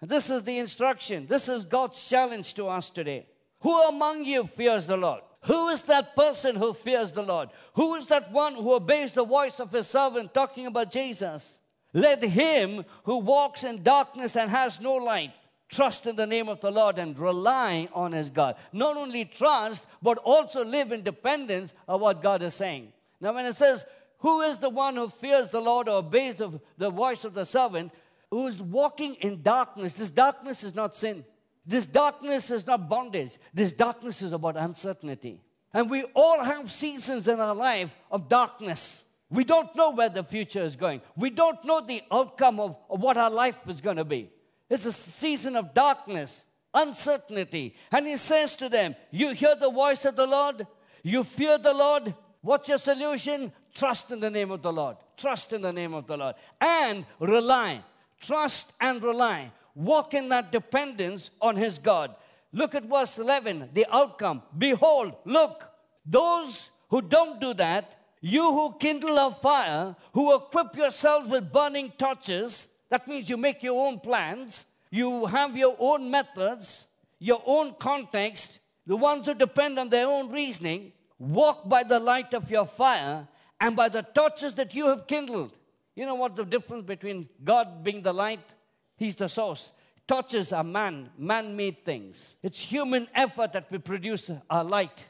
[0.00, 1.26] This is the instruction.
[1.26, 3.26] This is God's challenge to us today.
[3.60, 5.22] Who among you fears the Lord?
[5.42, 7.50] Who is that person who fears the Lord?
[7.74, 11.60] Who is that one who obeys the voice of his servant, talking about Jesus?
[11.92, 15.32] Let him who walks in darkness and has no light
[15.68, 18.56] trust in the name of the Lord and rely on his God.
[18.72, 22.92] Not only trust, but also live in dependence of what God is saying.
[23.20, 23.84] Now, when it says,
[24.18, 27.44] Who is the one who fears the Lord or obeys the, the voice of the
[27.44, 27.92] servant,
[28.30, 29.94] who is walking in darkness?
[29.94, 31.24] This darkness is not sin.
[31.66, 33.36] This darkness is not bondage.
[33.52, 35.42] This darkness is about uncertainty.
[35.72, 39.04] And we all have seasons in our life of darkness.
[39.30, 41.02] We don't know where the future is going.
[41.16, 44.30] We don't know the outcome of, of what our life is going to be.
[44.70, 47.74] It's a season of darkness, uncertainty.
[47.92, 50.66] And he says to them, You hear the voice of the Lord,
[51.02, 52.14] you fear the Lord.
[52.40, 53.52] What's your solution?
[53.74, 54.96] Trust in the name of the Lord.
[55.16, 56.36] Trust in the name of the Lord.
[56.60, 57.82] And rely.
[58.20, 59.52] Trust and rely.
[59.74, 62.14] Walk in that dependence on his God.
[62.52, 64.42] Look at verse 11, the outcome.
[64.56, 65.68] Behold, look,
[66.04, 71.92] those who don't do that, you who kindle a fire, who equip yourselves with burning
[71.98, 77.74] torches, that means you make your own plans, you have your own methods, your own
[77.78, 82.64] context, the ones who depend on their own reasoning, walk by the light of your
[82.64, 83.28] fire
[83.60, 85.52] and by the torches that you have kindled.
[85.98, 88.54] You know what the difference between God being the light?
[88.96, 89.72] He's the source.
[90.06, 92.36] Torches are man, man made things.
[92.40, 95.06] It's human effort that we produce our light.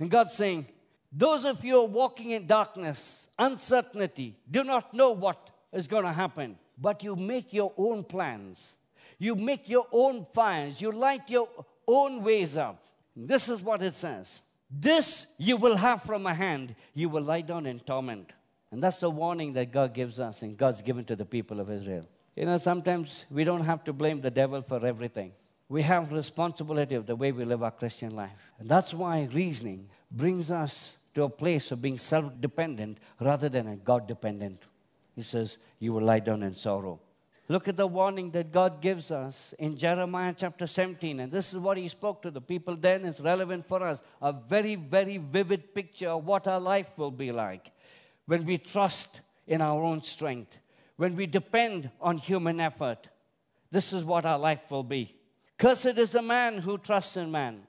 [0.00, 0.66] And God's saying,
[1.12, 6.12] those of you are walking in darkness, uncertainty, do not know what is going to
[6.12, 8.74] happen, but you make your own plans.
[9.20, 10.80] You make your own fires.
[10.80, 11.48] You light your
[11.86, 12.82] own ways up.
[13.14, 14.40] This is what it says.
[14.68, 16.74] This you will have from my hand.
[16.94, 18.32] You will lie down in torment.
[18.72, 21.70] And that's the warning that God gives us and God's given to the people of
[21.70, 22.06] Israel.
[22.34, 25.32] You know, sometimes we don't have to blame the devil for everything.
[25.68, 28.30] We have responsibility of the way we live our Christian life.
[28.58, 33.68] And that's why reasoning brings us to a place of being self dependent rather than
[33.68, 34.62] a God dependent.
[35.14, 36.98] He says, You will lie down in sorrow.
[37.48, 41.20] Look at the warning that God gives us in Jeremiah chapter 17.
[41.20, 43.04] And this is what he spoke to the people then.
[43.04, 44.00] It's relevant for us.
[44.22, 47.70] A very, very vivid picture of what our life will be like
[48.26, 50.58] when we trust in our own strength,
[50.96, 53.08] when we depend on human effort.
[53.70, 55.16] This is what our life will be.
[55.58, 57.62] Cursed is the man who trusts in man.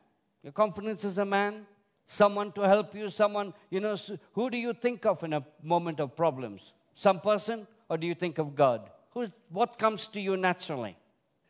[0.44, 1.66] Your confidence is a man,
[2.06, 3.96] someone to help you, someone, you know,
[4.34, 6.74] who do you think of in a moment of problems?
[6.94, 8.90] Some person, or do you think of God?
[9.12, 10.98] Who's, what comes to you naturally?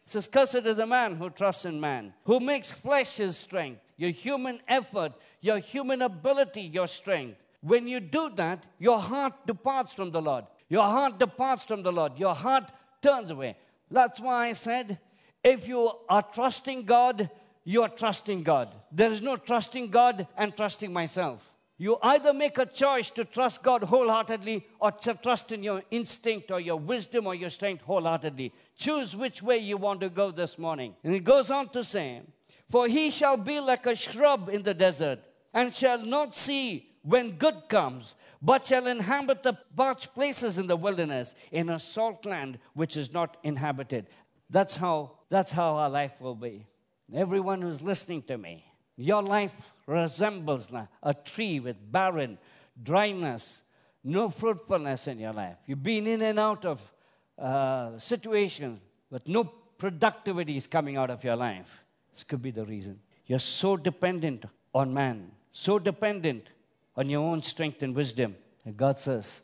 [0.06, 3.82] It says, Cursed is the man who trusts in man, who makes flesh his strength,
[3.98, 7.38] your human effort, your human ability, your strength.
[7.64, 10.46] When you do that, your heart departs from the Lord.
[10.68, 12.20] Your heart departs from the Lord.
[12.20, 12.72] Your heart
[13.02, 13.56] turns away.
[13.90, 15.00] That's why I said,
[15.42, 17.30] if you are trusting God,
[17.64, 18.76] you are trusting God.
[18.92, 21.50] There is no trusting God and trusting myself.
[21.78, 26.52] You either make a choice to trust God wholeheartedly or to trust in your instinct
[26.52, 28.54] or your wisdom or your strength wholeheartedly.
[28.76, 30.96] Choose which way you want to go this morning.
[31.04, 32.22] And it goes on to say,
[32.70, 35.20] For he shall be like a shrub in the desert
[35.54, 40.76] and shall not see when good comes, but shall inhabit the parched places in the
[40.76, 44.08] wilderness in a salt land which is not inhabited.
[44.50, 46.66] That's how, that's how our life will be.
[47.14, 49.54] Everyone who's listening to me, your life
[49.86, 52.38] resembles a tree with barren,
[52.82, 53.62] dryness,
[54.04, 55.58] no fruitfulness in your life.
[55.66, 56.94] You've been in and out of
[57.38, 61.84] uh, situations, but no productivity is coming out of your life.
[62.14, 63.00] This could be the reason.
[63.26, 66.48] You're so dependent on man, so dependent
[66.96, 68.36] on your own strength and wisdom.
[68.66, 69.42] And God says,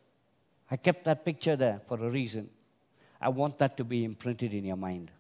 [0.71, 2.49] I kept that picture there for a reason.
[3.19, 5.11] I want that to be imprinted in your mind.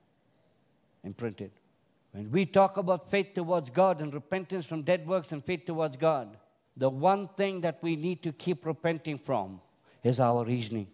[1.03, 1.51] Imprinted.
[2.11, 5.97] When we talk about faith towards God and repentance from dead works and faith towards
[5.97, 6.37] God,
[6.77, 9.59] the one thing that we need to keep repenting from
[10.03, 10.87] is our reasoning.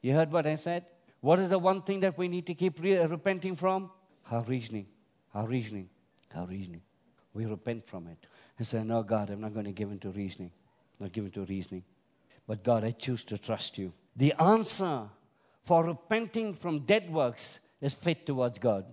[0.00, 0.84] You heard what I said?
[1.20, 3.90] What is the one thing that we need to keep re- repenting from?
[4.30, 4.86] Our reasoning.
[5.34, 5.88] Our reasoning.
[6.34, 6.82] Our reasoning.
[7.34, 8.26] We repent from it
[8.56, 10.52] and say, No, God, I'm not going to give in to reasoning.
[11.00, 11.84] Not giving to reasoning.
[12.46, 13.92] But God, I choose to trust you.
[14.16, 15.02] The answer
[15.64, 18.84] for repenting from dead works is faith towards God.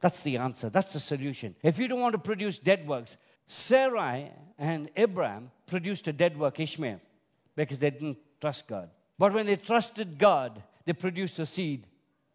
[0.00, 0.68] That's the answer.
[0.70, 1.54] That's the solution.
[1.62, 6.58] If you don't want to produce dead works, Sarai and Abraham produced a dead work,
[6.58, 7.00] Ishmael,
[7.54, 8.90] because they didn't trust God.
[9.18, 11.86] But when they trusted God, they produced a seed.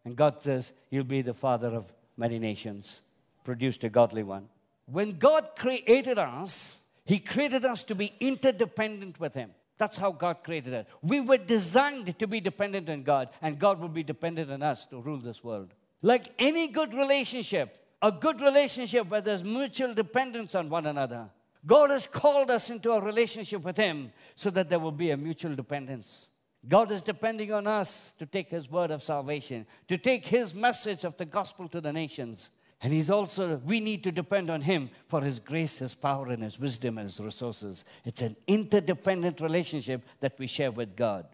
[0.04, 3.02] And God says, You'll be the father of many nations.
[3.44, 4.48] Produced a godly one.
[4.86, 9.52] When God created us, He created us to be interdependent with Him.
[9.78, 10.84] That's how God created us.
[11.00, 14.84] We were designed to be dependent on God, and God will be dependent on us
[14.90, 15.72] to rule this world.
[16.02, 21.30] Like any good relationship, a good relationship where there's mutual dependence on one another.
[21.64, 25.16] God has called us into a relationship with Him so that there will be a
[25.16, 26.28] mutual dependence.
[26.68, 31.04] God is depending on us to take His word of salvation, to take His message
[31.04, 32.50] of the gospel to the nations.
[32.80, 36.42] And He's also, we need to depend on Him for His grace, His power, and
[36.42, 37.84] His wisdom and His resources.
[38.04, 41.26] It's an interdependent relationship that we share with God.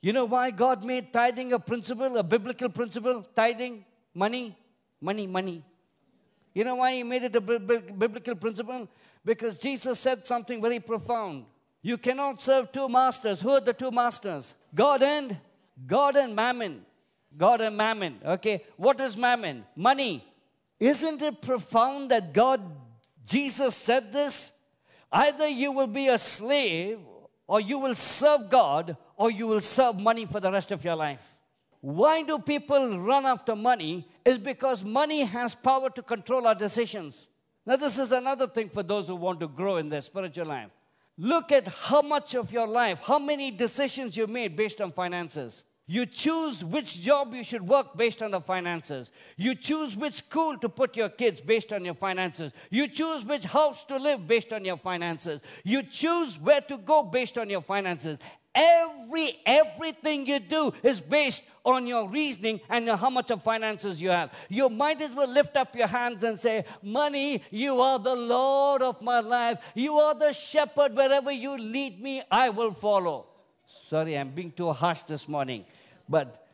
[0.00, 3.26] You know why God made tithing a principle, a biblical principle?
[3.34, 3.84] Tithing,
[4.14, 4.56] money,
[5.00, 5.62] money, money.
[6.54, 8.88] You know why He made it a biblical principle?
[9.24, 11.44] Because Jesus said something very profound.
[11.82, 13.40] You cannot serve two masters.
[13.40, 14.54] Who are the two masters?
[14.74, 15.36] God and
[15.86, 16.86] God and mammon.
[17.36, 18.18] God and mammon.
[18.24, 18.64] Okay.
[18.76, 19.64] What is mammon?
[19.76, 20.25] Money.
[20.78, 22.60] Isn't it profound that God,
[23.24, 24.52] Jesus said this?
[25.10, 26.98] Either you will be a slave,
[27.46, 30.96] or you will serve God, or you will serve money for the rest of your
[30.96, 31.22] life.
[31.80, 34.08] Why do people run after money?
[34.24, 37.28] Is because money has power to control our decisions.
[37.64, 40.70] Now, this is another thing for those who want to grow in their spiritual life.
[41.18, 45.64] Look at how much of your life, how many decisions you made based on finances.
[45.88, 49.12] You choose which job you should work based on the finances.
[49.36, 52.52] You choose which school to put your kids based on your finances.
[52.70, 55.40] You choose which house to live based on your finances.
[55.62, 58.18] You choose where to go based on your finances.
[58.52, 64.08] Every everything you do is based on your reasoning and how much of finances you
[64.08, 64.32] have.
[64.48, 68.82] You might as well lift up your hands and say, Money, you are the Lord
[68.82, 69.58] of my life.
[69.74, 70.96] You are the shepherd.
[70.96, 73.26] Wherever you lead me, I will follow.
[73.88, 75.64] Sorry, I'm being too harsh this morning.
[76.08, 76.46] But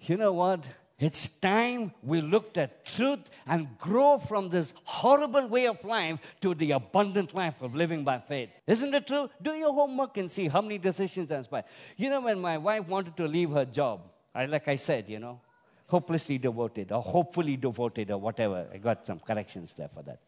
[0.00, 0.66] you know what?
[0.98, 6.54] It's time we looked at truth and grow from this horrible way of life to
[6.54, 8.48] the abundant life of living by faith.
[8.66, 9.28] Isn't it true?
[9.42, 11.66] Do your homework and see how many decisions I inspired.
[11.98, 14.00] You know, when my wife wanted to leave her job,
[14.34, 15.38] I, like I said, you know,
[15.86, 18.66] hopelessly devoted or hopefully devoted or whatever.
[18.72, 20.18] I got some corrections there for that.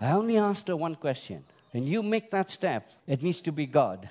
[0.00, 1.44] I only asked her one question.
[1.72, 4.08] When you make that step, it needs to be God,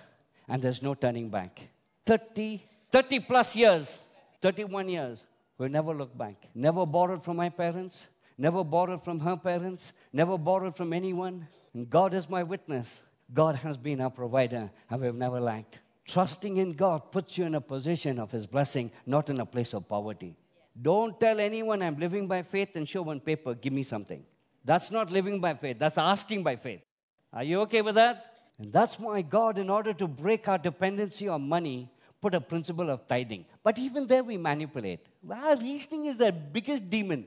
[0.47, 1.69] and there's no turning back.
[2.05, 2.61] 30,
[2.91, 3.99] 30 plus years,
[4.41, 5.23] 31 years,
[5.57, 6.35] we never look back.
[6.53, 8.07] Never borrowed from my parents,
[8.37, 11.47] never borrowed from her parents, never borrowed from anyone.
[11.73, 13.01] And God is my witness.
[13.33, 15.79] God has been our provider, and we've never lacked.
[16.07, 19.73] Trusting in God puts you in a position of His blessing, not in a place
[19.73, 20.37] of poverty.
[20.81, 24.23] Don't tell anyone I'm living by faith and show on paper, give me something.
[24.63, 26.81] That's not living by faith, that's asking by faith.
[27.33, 28.33] Are you okay with that?
[28.59, 31.91] And that's why God, in order to break our dependency on money,
[32.21, 33.45] put a principle of tithing.
[33.63, 35.05] But even there we manipulate.
[35.29, 37.25] Our reasoning is the biggest demon.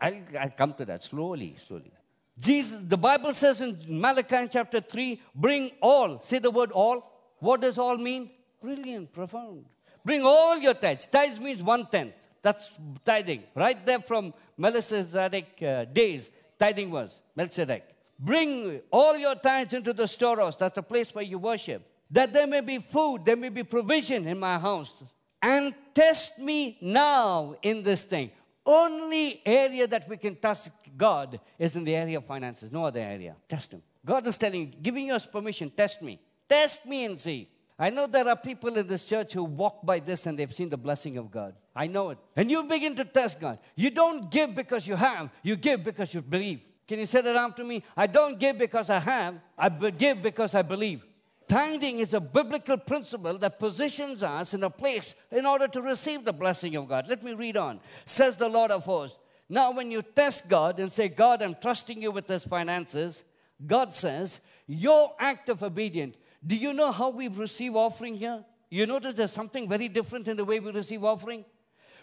[0.00, 1.92] I'll, I'll come to that slowly, slowly.
[2.38, 6.20] Jesus, the Bible says in Malachi chapter 3, bring all.
[6.20, 7.36] Say the word all.
[7.40, 8.30] What does all mean?
[8.62, 9.64] Brilliant, profound.
[10.04, 11.06] Bring all your tithes.
[11.06, 12.14] Tithes means one tenth.
[12.42, 12.70] That's
[13.04, 13.42] tithing.
[13.54, 17.84] Right there from Melchizedek uh, days, tithing was Melchizedek.
[18.18, 20.56] Bring all your tithes into the storehouse.
[20.56, 24.26] That's the place where you worship that there may be food, there may be provision
[24.26, 24.92] in my house.
[25.40, 28.30] And test me now in this thing.
[28.64, 33.00] Only area that we can test God is in the area of finances, no other
[33.00, 33.36] area.
[33.48, 33.82] Test Him.
[34.04, 36.20] God is telling, giving us permission, test me.
[36.48, 37.48] Test me and see.
[37.78, 40.68] I know there are people in this church who walk by this and they've seen
[40.68, 41.54] the blessing of God.
[41.76, 42.18] I know it.
[42.34, 43.58] And you begin to test God.
[43.76, 46.60] You don't give because you have, you give because you believe.
[46.88, 47.84] Can you say that after me?
[47.96, 51.04] I don't give because I have, I give because I believe.
[51.48, 56.24] Tithing is a biblical principle that positions us in a place in order to receive
[56.24, 57.08] the blessing of God.
[57.08, 57.80] Let me read on.
[58.04, 59.18] Says the Lord of hosts.
[59.48, 63.24] Now, when you test God and say, God, I'm trusting you with this finances,
[63.66, 66.16] God says, Your act of obedience.
[66.46, 68.44] Do you know how we receive offering here?
[68.68, 71.46] You notice there's something very different in the way we receive offering?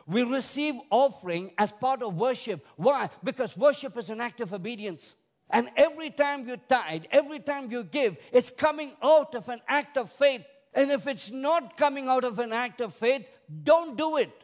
[0.08, 2.66] We receive offering as part of worship.
[2.76, 3.10] Why?
[3.24, 5.16] Because worship is an act of obedience.
[5.50, 9.98] And every time you tithe, every time you give, it's coming out of an act
[9.98, 10.46] of faith.
[10.74, 13.26] And if it's not coming out of an act of faith,
[13.64, 14.44] don't do it.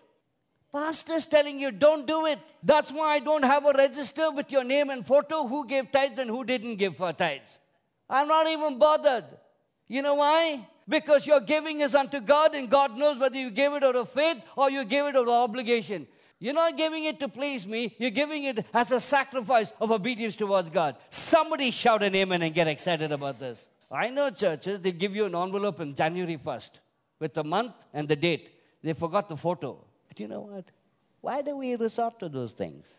[0.72, 2.40] Pastor's telling you, don't do it.
[2.64, 6.20] That's why I don't have a register with your name and photo who gave tithes
[6.20, 7.60] and who didn't give for tithes.
[8.10, 9.26] I'm not even bothered.
[9.90, 10.66] You know why?
[10.88, 14.10] Because your giving is unto God, and God knows whether you gave it out of
[14.10, 16.08] faith or you gave it out of obligation.
[16.42, 20.36] You're not giving it to please me, you're giving it as a sacrifice of obedience
[20.36, 20.96] towards God.
[21.12, 23.70] Somebody shout an amen and get excited about this.
[23.92, 26.72] I know churches, they give you an envelope on January 1st
[27.20, 28.50] with the month and the date.
[28.82, 29.86] They forgot the photo.
[30.08, 30.66] But you know what?
[31.22, 32.92] Why do we resort to those things?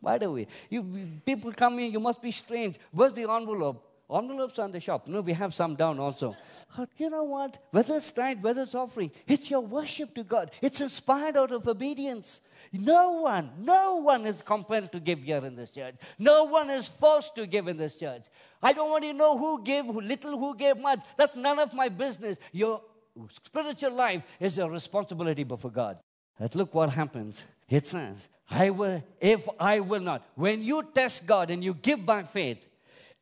[0.00, 0.46] Why do we?
[0.70, 2.78] You, people come in, you must be strange.
[2.92, 3.84] Where's the envelope?
[4.10, 5.06] Envelopes on the shop.
[5.06, 6.36] No, we have some down also.
[6.96, 7.58] You know what?
[7.70, 10.50] Whether it's tithe, whether it's offering, it's your worship to God.
[10.62, 12.40] It's inspired out of obedience.
[12.72, 15.94] No one, no one is compelled to give here in this church.
[16.18, 18.26] No one is forced to give in this church.
[18.62, 21.00] I don't want to know who gave who little, who gave much.
[21.16, 22.38] That's none of my business.
[22.52, 22.82] Your
[23.30, 25.98] spiritual life is a responsibility before God.
[26.38, 27.44] But look what happens.
[27.68, 30.26] It says, I will, if I will not.
[30.34, 32.68] When you test God and you give by faith,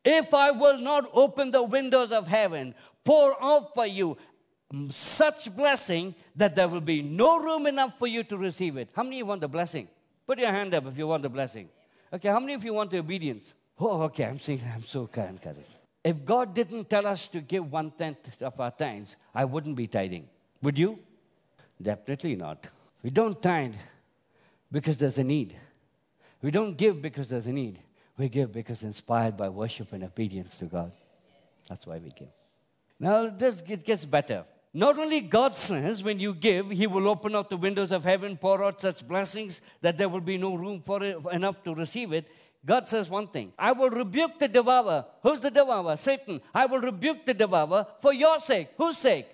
[0.07, 4.17] if I will not open the windows of heaven, pour out for you
[4.91, 8.89] such blessing that there will be no room enough for you to receive it.
[8.95, 9.89] How many of you want the blessing?
[10.27, 11.69] Put your hand up if you want the blessing.
[12.13, 13.53] Okay, how many of you want the obedience?
[13.79, 15.79] Oh, okay, I'm saying I'm so encouraged.
[16.05, 19.89] If God didn't tell us to give one tenth of our tithes, I wouldn't be
[19.89, 20.29] tithing.
[20.63, 21.01] Would you?
[21.83, 22.67] Definitely not.
[23.03, 23.75] We don't tithe
[24.71, 25.57] because there's a need.
[26.43, 27.81] We don't give because there's a need.
[28.19, 30.91] We give because inspired by worship and obedience to God.
[31.69, 32.29] That's why we give.
[32.99, 34.45] Now, this gets better.
[34.73, 38.37] Not only God says when you give, He will open up the windows of heaven,
[38.37, 42.13] pour out such blessings that there will be no room for it enough to receive
[42.13, 42.27] it.
[42.65, 45.05] God says one thing I will rebuke the devourer.
[45.23, 45.97] Who's the devourer?
[45.97, 46.41] Satan.
[46.55, 48.69] I will rebuke the devourer for your sake.
[48.77, 49.27] Whose sake?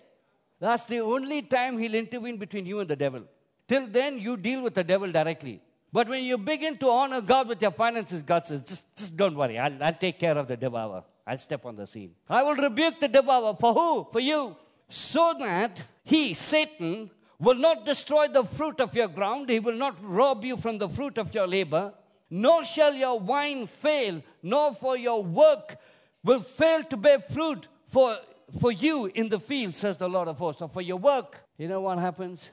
[0.61, 3.23] That's the only time He'll intervene between you and the devil.
[3.67, 5.61] Till then, you deal with the devil directly.
[5.93, 9.37] But when you begin to honor God with your finances, God says, just, just don't
[9.37, 9.59] worry.
[9.59, 11.05] I'll, I'll take care of the devourer.
[11.27, 12.15] I'll step on the scene.
[12.29, 13.55] I will rebuke the devourer.
[13.61, 14.09] For who?
[14.11, 14.57] For you
[14.89, 19.97] so that he, Satan, will not destroy the fruit of your ground, he will not
[20.03, 21.93] rob you from the fruit of your labor,
[22.31, 25.77] nor shall your wine fail, nor for your work
[26.23, 28.17] will fail to bear fruit for,
[28.61, 31.43] for you in the field, says the Lord of hosts, or for your work.
[31.59, 32.51] You know what happens?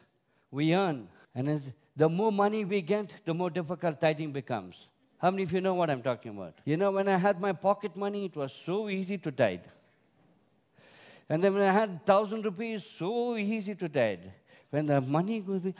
[0.50, 1.08] We earn.
[1.36, 1.70] And as
[2.00, 4.88] the more money we get, the more difficult tithing becomes.
[5.18, 6.54] How many of you know what I'm talking about?
[6.64, 9.68] You know, when I had my pocket money, it was so easy to tithe.
[11.28, 14.24] And then when I had thousand rupees, so easy to tithe.
[14.70, 15.74] When the money would be,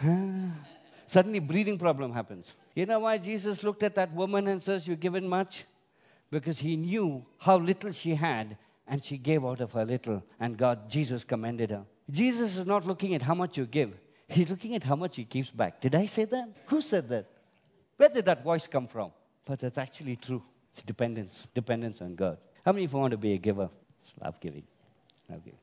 [1.08, 2.54] suddenly breathing problem happens.
[2.76, 5.64] You know why Jesus looked at that woman and says, "You've given much,"
[6.30, 10.56] because he knew how little she had, and she gave out of her little, and
[10.56, 11.84] God, Jesus commended her.
[12.08, 13.92] Jesus is not looking at how much you give;
[14.28, 15.80] he's looking at how much he gives back.
[15.80, 16.48] Did I say that?
[16.66, 17.26] Who said that?
[17.96, 19.12] Where did that voice come from?
[19.44, 20.42] But that's actually true.
[20.72, 22.38] It's dependence, dependence on God.
[22.64, 23.68] How many of you want to be a giver?
[24.22, 24.64] Love giving.
[25.28, 25.58] Love giving.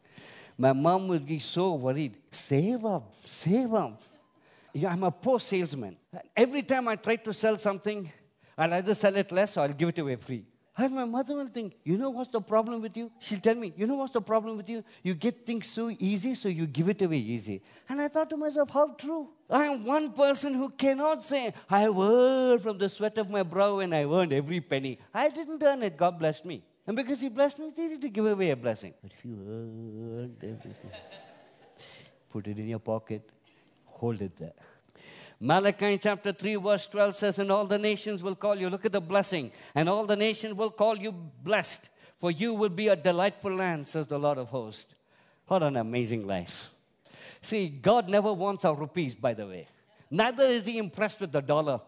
[0.57, 2.15] My mom would be so worried.
[2.29, 4.01] Save up, save up.
[4.87, 5.97] I'm a poor salesman.
[6.35, 8.09] Every time I try to sell something,
[8.57, 10.45] I'll either sell it less or I'll give it away free.
[10.77, 13.11] And my mother will think, you know what's the problem with you?
[13.19, 14.83] She'll tell me, you know what's the problem with you?
[15.03, 17.61] You get things so easy, so you give it away easy.
[17.89, 19.29] And I thought to myself, how true.
[19.49, 23.79] I am one person who cannot say, I earned from the sweat of my brow
[23.79, 24.97] and I earned every penny.
[25.13, 26.63] I didn't earn it, God blessed me.
[26.87, 28.93] And because He blessed me, it's easy to give away a blessing.
[29.03, 30.91] But if you earned everything,
[32.29, 33.29] put it in your pocket,
[33.83, 34.53] hold it there.
[35.43, 38.69] Malachi chapter 3, verse 12 says, And all the nations will call you.
[38.69, 39.51] Look at the blessing.
[39.73, 41.89] And all the nations will call you blessed,
[42.19, 44.93] for you will be a delightful land, says the Lord of hosts.
[45.47, 46.71] What an amazing life.
[47.41, 49.67] See, God never wants our rupees, by the way.
[50.11, 51.81] Neither is He impressed with the dollar,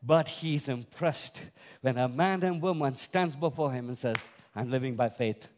[0.00, 1.42] but He's impressed
[1.80, 4.16] when a man and woman stands before Him and says,
[4.54, 5.48] I'm living by faith.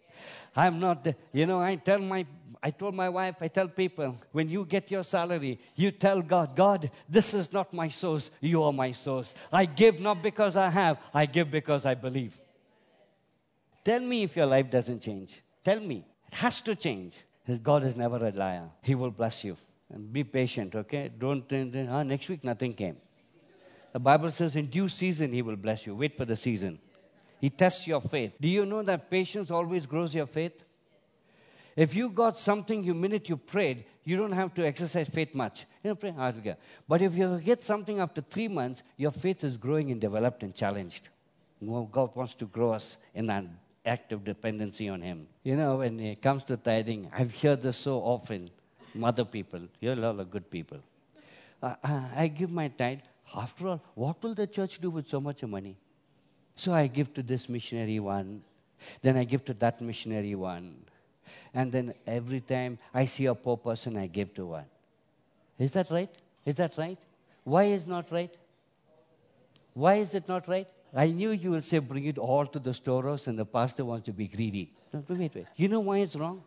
[0.56, 2.24] I'm not, you know, I tell my
[2.66, 6.56] I told my wife, I tell people, when you get your salary, you tell God,
[6.56, 9.34] God, this is not my source, you are my source.
[9.52, 12.40] I give not because I have, I give because I believe.
[13.84, 15.42] Tell me if your life doesn't change.
[15.62, 16.06] Tell me.
[16.28, 17.22] It has to change.
[17.44, 18.70] Because God is never a liar.
[18.80, 19.58] He will bless you.
[19.92, 21.10] And be patient, okay?
[21.18, 21.44] Don't,
[21.90, 22.96] ah, next week nothing came.
[23.92, 25.94] The Bible says in due season He will bless you.
[25.94, 26.78] Wait for the season.
[27.42, 28.32] He tests your faith.
[28.40, 30.64] Do you know that patience always grows your faith?
[31.76, 35.66] If you got something the minute you prayed, you don't have to exercise faith much.
[35.82, 36.56] You know, pray, ask God.
[36.86, 40.54] But if you get something after three months, your faith is growing and developed and
[40.54, 41.08] challenged.
[41.60, 43.44] God wants to grow us in that
[43.84, 45.26] active dependency on Him.
[45.42, 48.50] You know, when it comes to tithing, I've heard this so often
[48.92, 49.60] from other people.
[49.80, 50.78] You're a lot good people.
[51.62, 51.74] Uh,
[52.14, 53.00] I give my tithe.
[53.34, 55.76] After all, what will the church do with so much money?
[56.56, 58.42] So I give to this missionary one,
[59.02, 60.76] then I give to that missionary one
[61.52, 64.64] and then every time I see a poor person, I give to one.
[65.58, 66.10] Is that right?
[66.44, 66.98] Is that right?
[67.44, 68.34] Why is not right?
[69.74, 70.66] Why is it not right?
[70.94, 74.06] I knew you will say, bring it all to the storehouse, and the pastor wants
[74.06, 74.70] to be greedy.
[75.08, 75.46] Wait, wait.
[75.56, 76.42] You know why it's wrong?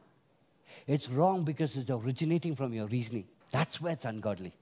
[0.86, 3.26] It's wrong because it's originating from your reasoning.
[3.52, 4.54] That's where it's ungodly.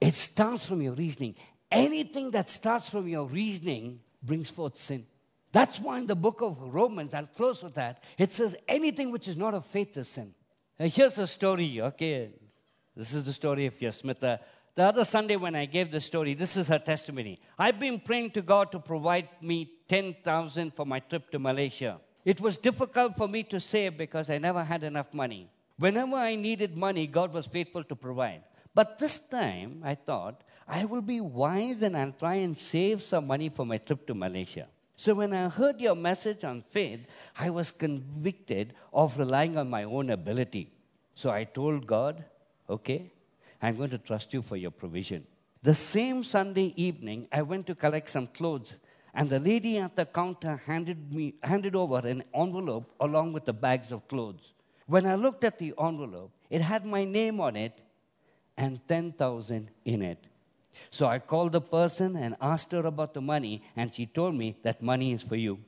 [0.00, 1.34] It starts from your reasoning.
[1.70, 5.04] Anything that starts from your reasoning brings forth sin.
[5.52, 9.28] That's why in the book of Romans, I'll close with that, it says anything which
[9.28, 10.34] is not of faith is sin.
[10.80, 12.30] Now, here's a story, okay?
[12.96, 14.40] This is the story of Yasmita.
[14.74, 17.38] The other Sunday, when I gave the story, this is her testimony.
[17.58, 22.00] I've been praying to God to provide me 10,000 for my trip to Malaysia.
[22.24, 25.50] It was difficult for me to save because I never had enough money.
[25.76, 28.44] Whenever I needed money, God was faithful to provide.
[28.74, 33.26] But this time, I thought, I will be wise and I'll try and save some
[33.26, 34.68] money for my trip to Malaysia.
[35.02, 39.82] So when I heard your message on faith, I was convicted of relying on my
[39.82, 40.70] own ability.
[41.16, 42.24] So I told God,
[42.70, 43.10] okay,
[43.60, 45.26] I'm going to trust you for your provision.
[45.60, 48.78] The same Sunday evening, I went to collect some clothes,
[49.12, 53.52] and the lady at the counter handed, me, handed over an envelope along with the
[53.52, 54.54] bags of clothes.
[54.86, 57.80] When I looked at the envelope, it had my name on it
[58.56, 60.28] and 10,000 in it.
[60.90, 64.56] So I called the person and asked her about the money, and she told me
[64.62, 65.58] that money is for you.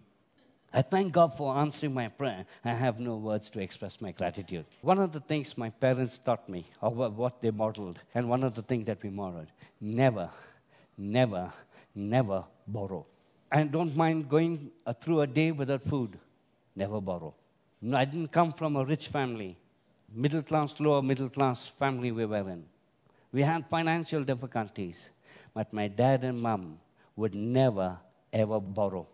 [0.72, 2.44] I thank God for answering my prayer.
[2.64, 4.66] I have no words to express my gratitude.
[4.82, 8.54] One of the things my parents taught me, or what they modeled, and one of
[8.54, 9.46] the things that we modeled
[9.80, 10.30] never,
[10.98, 11.52] never,
[11.94, 13.06] never borrow.
[13.52, 16.18] I don't mind going uh, through a day without food.
[16.74, 17.34] Never borrow.
[17.92, 19.56] I didn't come from a rich family,
[20.12, 22.64] middle class, lower middle class family we were in.
[23.34, 25.10] We had financial difficulties,
[25.54, 26.78] but my dad and mom
[27.16, 27.98] would never,
[28.32, 29.08] ever borrow.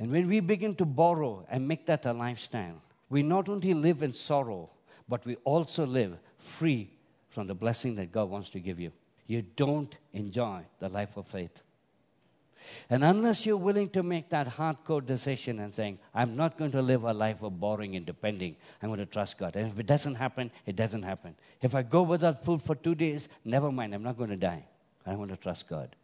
[0.00, 4.02] And when we begin to borrow and make that a lifestyle, we not only live
[4.02, 4.70] in sorrow,
[5.08, 6.90] but we also live free
[7.28, 8.90] from the blessing that God wants to give you.
[9.28, 11.62] You don't enjoy the life of faith.
[12.90, 16.82] And unless you're willing to make that hardcore decision and saying, I'm not going to
[16.82, 19.56] live a life of borrowing and depending, I'm going to trust God.
[19.56, 21.34] And if it doesn't happen, it doesn't happen.
[21.62, 24.64] If I go without food for two days, never mind, I'm not going to die.
[25.06, 25.94] I want to trust God.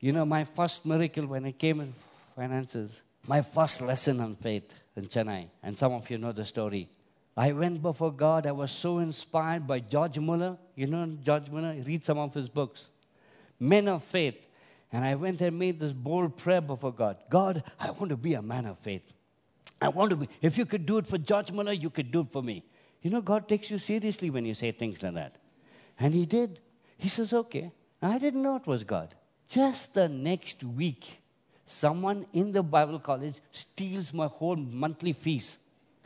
[0.00, 1.94] You know, my first miracle when I came in
[2.36, 6.88] finances, my first lesson on faith in Chennai, and some of you know the story.
[7.36, 8.46] I went before God.
[8.46, 10.56] I was so inspired by George Muller.
[10.76, 11.74] You know George Muller?
[11.84, 12.86] Read some of his books.
[13.58, 14.48] Men of faith.
[14.94, 18.34] And I went and made this bold prayer before God God, I want to be
[18.34, 19.02] a man of faith.
[19.82, 22.20] I want to be, if you could do it for George Muller, you could do
[22.20, 22.64] it for me.
[23.02, 25.34] You know, God takes you seriously when you say things like that.
[25.98, 26.60] And He did.
[26.96, 27.72] He says, okay.
[28.00, 29.14] I didn't know it was God.
[29.48, 31.18] Just the next week,
[31.66, 35.58] someone in the Bible college steals my whole monthly fees.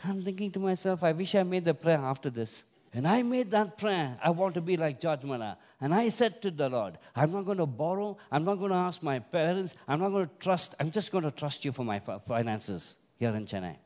[0.03, 2.65] I'm thinking to myself, I wish I made the prayer after this.
[2.99, 4.19] And I made that prayer.
[4.21, 5.57] I want to be like George Muller.
[5.81, 8.17] And I said to the Lord, I'm not going to borrow.
[8.33, 9.77] I'm not going to ask my parents.
[9.87, 10.75] I'm not going to trust.
[10.81, 13.77] I'm just going to trust you for my finances here in Chennai.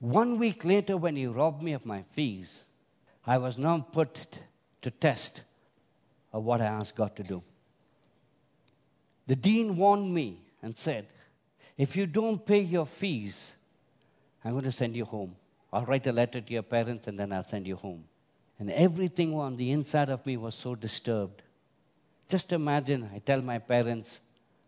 [0.00, 2.64] One week later, when he robbed me of my fees,
[3.24, 4.40] I was now put
[4.82, 5.42] to test
[6.32, 7.44] of what I asked God to do.
[9.28, 11.06] The dean warned me and said,
[11.78, 13.54] If you don't pay your fees,
[14.44, 15.36] I'm going to send you home.
[15.74, 18.04] I'll write a letter to your parents and then I'll send you home.
[18.60, 21.42] And everything on the inside of me was so disturbed.
[22.28, 24.20] Just imagine, I tell my parents,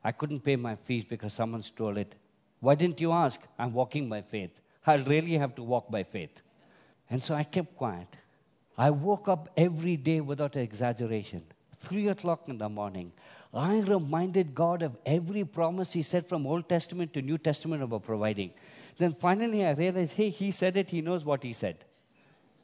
[0.03, 2.17] I couldn't pay my fees because someone stole it.
[2.59, 3.41] Why didn't you ask?
[3.57, 4.61] I'm walking by faith.
[4.85, 6.43] I really have to walk by faith.
[7.09, 8.09] And so I kept quiet.
[8.77, 11.45] I woke up every day without exaggeration.
[11.79, 13.13] Three o'clock in the morning.
[13.55, 18.03] I reminded God of every promise He said from Old Testament to New Testament about
[18.03, 18.51] providing.
[18.99, 21.85] Then finally I realized, hey, he said it, he knows what he said.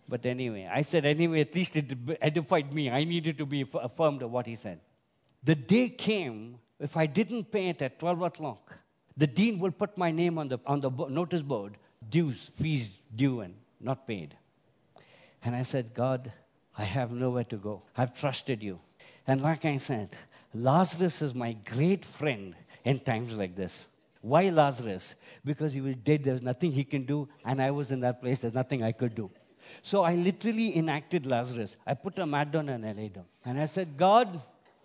[0.09, 2.91] But anyway, I said, anyway, at least it edified me.
[2.91, 4.81] I needed to be affirmed of what he said.
[5.45, 8.79] The day came, if I didn't pay it at 12 o'clock,
[9.17, 11.77] the dean will put my name on the, on the notice board
[12.09, 14.37] dues, fees due, and not paid.
[15.45, 16.33] And I said, God,
[16.77, 17.83] I have nowhere to go.
[17.97, 18.81] I've trusted you.
[19.27, 20.17] And like I said,
[20.55, 22.55] Lazarus is my great friend
[22.85, 23.87] in times like this.
[24.23, 25.17] Why Lazarus?
[25.45, 28.23] Because he was dead, there was nothing he can do, and I was in that
[28.23, 29.31] place, there's nothing I could do.
[29.83, 31.77] So I literally enacted Lazarus.
[31.87, 33.25] I put a mat down and I laid down.
[33.45, 34.41] And I said, God,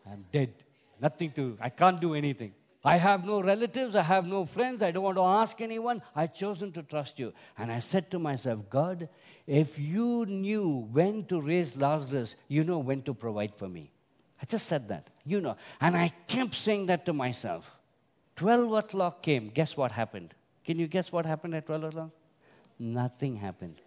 [0.05, 0.53] I'm dead.
[0.99, 2.53] Nothing to, I can't do anything.
[2.83, 6.01] I have no relatives, I have no friends, I don't want to ask anyone.
[6.15, 7.33] I've chosen to trust you.
[7.57, 9.09] And I said to myself, God,
[9.45, 13.91] if you knew when to raise Lazarus, you know when to provide for me.
[14.41, 15.57] I just said that, you know.
[15.81, 17.76] And I kept saying that to myself.
[18.37, 19.49] 12 o'clock came.
[19.49, 20.33] Guess what happened?
[20.63, 22.09] Can you guess what happened at 12 o'clock?
[22.79, 23.81] Nothing happened.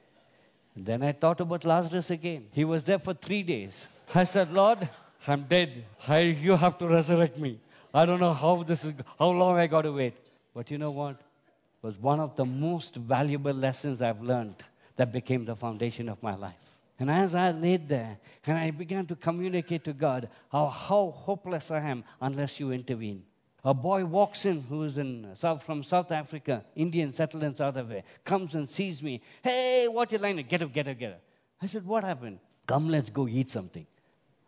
[0.76, 2.46] Then I thought about Lazarus again.
[2.52, 3.88] He was there for three days.
[4.14, 4.88] I said, Lord,
[5.26, 5.84] I'm dead.
[6.08, 7.58] I, you have to resurrect me.
[7.92, 10.14] I don't know how this is, how long I got to wait.
[10.54, 11.12] But you know what?
[11.12, 14.56] It was one of the most valuable lessons I've learned
[14.96, 16.54] that became the foundation of my life.
[16.98, 21.70] And as I laid there and I began to communicate to God how, how hopeless
[21.70, 23.22] I am unless you intervene.
[23.62, 28.02] A boy walks in who's in South, from South Africa, Indian, settled in South Africa,
[28.24, 29.20] comes and sees me.
[29.42, 30.48] Hey, what you like?
[30.48, 31.20] Get up, get up, get up.
[31.60, 32.38] I said, what happened?
[32.66, 33.86] Come, let's go eat something.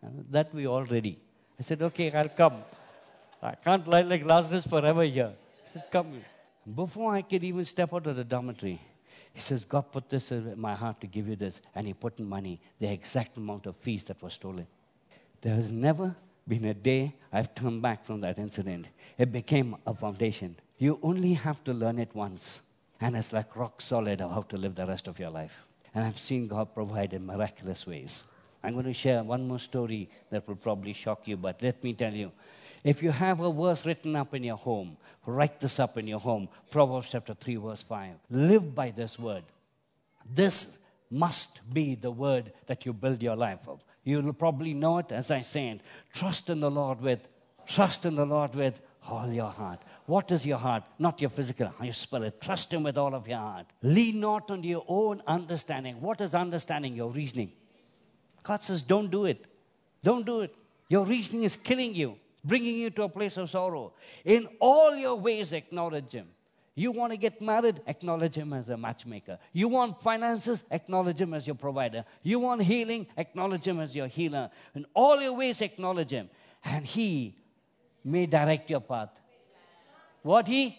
[0.00, 1.18] And that we all ready.
[1.58, 2.62] I said, okay, I'll come.
[3.42, 5.32] I can't lie like Lazarus forever here.
[5.64, 6.22] He said, come.
[6.74, 8.80] Before I could even step out of the dormitory,
[9.34, 11.60] he says, God put this in my heart to give you this.
[11.74, 14.66] And he put in money, the exact amount of fees that was stolen.
[15.40, 16.14] There has never
[16.46, 18.86] been a day I've turned back from that incident.
[19.16, 20.56] It became a foundation.
[20.78, 22.62] You only have to learn it once.
[23.00, 25.56] And it's like rock solid of how to live the rest of your life.
[25.94, 28.24] And I've seen God provide in miraculous ways.
[28.62, 31.94] I'm going to share one more story that will probably shock you, but let me
[31.94, 32.30] tell you.
[32.84, 36.20] If you have a verse written up in your home, write this up in your
[36.20, 36.48] home.
[36.70, 38.14] Proverbs chapter 3, verse 5.
[38.30, 39.44] Live by this word.
[40.34, 40.78] This
[41.10, 43.84] must be the word that you build your life of.
[44.04, 45.82] You'll probably know it as I said.
[46.12, 47.28] Trust in the Lord with,
[47.66, 49.80] trust in the Lord with all your heart.
[50.06, 50.82] What is your heart?
[50.98, 52.40] Not your physical, your spirit.
[52.40, 53.66] Trust Him with all of your heart.
[53.82, 56.00] Lean not on your own understanding.
[56.00, 56.94] What is understanding?
[56.94, 57.52] Your reasoning.
[58.42, 59.44] God says, don't do it.
[60.02, 60.54] Don't do it.
[60.88, 63.92] Your reasoning is killing you, bringing you to a place of sorrow.
[64.24, 66.28] In all your ways, acknowledge Him.
[66.74, 67.80] You want to get married?
[67.86, 69.38] Acknowledge Him as a matchmaker.
[69.52, 70.64] You want finances?
[70.70, 72.04] Acknowledge Him as your provider.
[72.22, 73.06] You want healing?
[73.16, 74.50] Acknowledge Him as your healer.
[74.74, 76.30] In all your ways, acknowledge Him.
[76.64, 77.36] And He
[78.04, 79.10] may direct your path.
[80.22, 80.78] What He?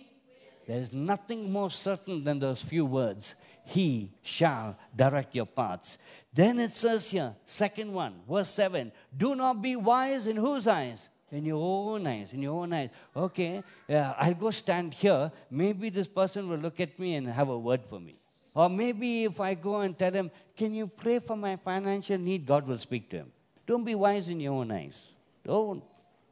[0.67, 3.35] There's nothing more certain than those few words.
[3.65, 5.97] He shall direct your paths.
[6.33, 11.09] Then it says here, second one, verse 7 Do not be wise in whose eyes?
[11.33, 12.89] In your own eyes, in your own eyes.
[13.15, 15.31] Okay, uh, I'll go stand here.
[15.49, 18.15] Maybe this person will look at me and have a word for me.
[18.53, 22.45] Or maybe if I go and tell him, Can you pray for my financial need?
[22.45, 23.31] God will speak to him.
[23.65, 25.11] Don't be wise in your own eyes.
[25.43, 25.83] Don't.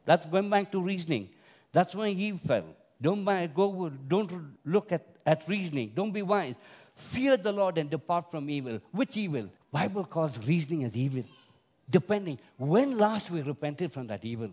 [0.06, 1.30] That's going back to reasoning.
[1.72, 2.66] That's why he fell.
[3.02, 4.32] Don't buy, go, don't
[4.64, 5.92] look at, at reasoning.
[5.96, 6.54] Don't be wise.
[6.94, 8.80] Fear the Lord and depart from evil.
[8.92, 9.50] Which evil?
[9.72, 11.24] Bible calls reasoning as evil.
[11.90, 12.38] Depending.
[12.58, 14.52] When last we repented from that evil?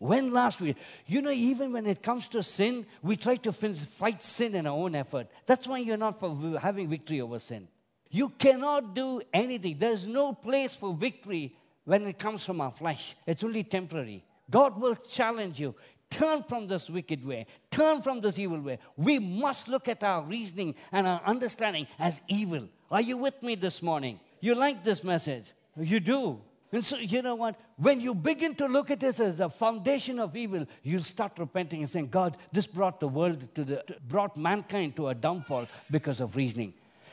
[0.00, 0.76] When last we,
[1.06, 4.72] you know, even when it comes to sin, we try to fight sin in our
[4.72, 5.26] own effort.
[5.44, 6.18] That's why you're not
[6.58, 7.68] having victory over sin.
[8.10, 9.76] You cannot do anything.
[9.78, 13.14] There's no place for victory when it comes from our flesh.
[13.26, 14.24] It's only temporary.
[14.50, 15.74] God will challenge you.
[16.08, 17.46] Turn from this wicked way.
[17.70, 18.78] Turn from this evil way.
[18.96, 22.68] We must look at our reasoning and our understanding as evil.
[22.90, 24.18] Are you with me this morning?
[24.40, 25.52] You like this message?
[25.78, 26.40] You do.
[26.72, 27.56] And so, you know what?
[27.76, 31.80] When you begin to look at this as a foundation of evil, you'll start repenting
[31.80, 36.20] and saying, God, this brought the world to the, brought mankind to a downfall because
[36.20, 36.72] of reasoning.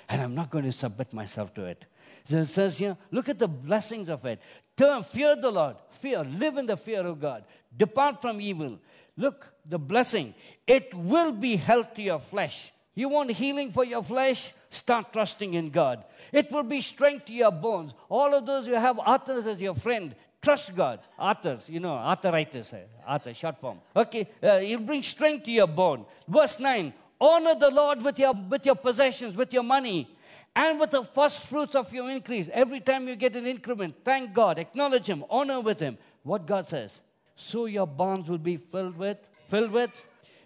[0.09, 1.85] And I'm not going to submit myself to it.
[2.25, 4.41] So it says here, look at the blessings of it.
[4.75, 5.77] Turn, fear the Lord.
[5.89, 6.23] Fear.
[6.23, 7.43] Live in the fear of God.
[7.75, 8.77] Depart from evil.
[9.17, 10.35] Look, the blessing.
[10.67, 12.71] It will be health to your flesh.
[12.97, 14.53] You want healing for your flesh?
[14.71, 16.03] Start trusting in God.
[16.31, 17.93] It will be strength to your bones.
[18.09, 21.01] All of those who have arthurs as your friend, trust God.
[21.19, 22.85] Arthurs, you know, arthritis, eh?
[23.05, 23.77] arthur, short form.
[23.95, 26.07] Okay, uh, it'll bring strength to your bone.
[26.27, 26.91] Verse 9
[27.21, 30.09] Honor the Lord with your, with your possessions, with your money,
[30.55, 32.49] and with the first fruits of your increase.
[32.51, 35.99] Every time you get an increment, thank God, acknowledge Him, honor with Him.
[36.23, 36.99] What God says.
[37.35, 39.19] So your barns will be filled with,
[39.49, 39.91] filled with,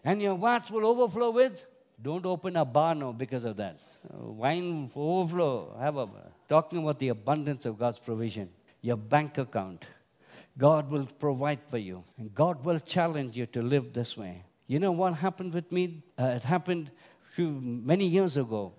[0.04, 1.66] and your vats will overflow with.
[2.02, 3.80] Don't open a bar now because of that.
[4.10, 5.76] Uh, wine overflow.
[5.80, 6.08] Have a
[6.49, 8.49] talking about the abundance of God's provision.
[8.82, 9.86] Your bank account.
[10.58, 14.43] God will provide for you, and God will challenge you to live this way.
[14.68, 16.04] You know what happened with me?
[16.20, 16.91] Uh, it happened
[17.32, 18.74] few, many years ago.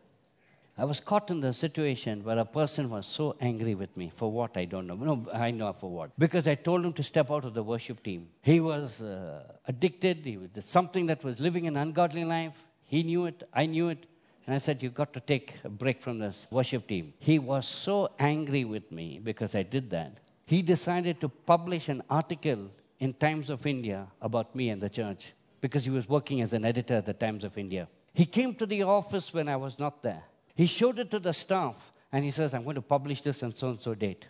[0.76, 4.30] I was caught in the situation where a person was so angry with me for
[4.32, 4.94] what I don't know.
[4.94, 6.10] No, I know for what.
[6.18, 8.28] Because I told him to step out of the worship team.
[8.40, 10.24] He was uh, addicted.
[10.24, 12.64] He was something that was living an ungodly life.
[12.92, 13.42] He knew it.
[13.54, 14.04] I knew it.
[14.44, 17.14] And I said, You've got to take a break from this worship team.
[17.18, 20.18] He was so angry with me because I did that.
[20.44, 25.32] He decided to publish an article in Times of India about me and the church
[25.62, 27.88] because he was working as an editor at the Times of India.
[28.12, 30.24] He came to the office when I was not there.
[30.54, 33.54] He showed it to the staff and he says, I'm going to publish this on
[33.54, 34.26] so and so date.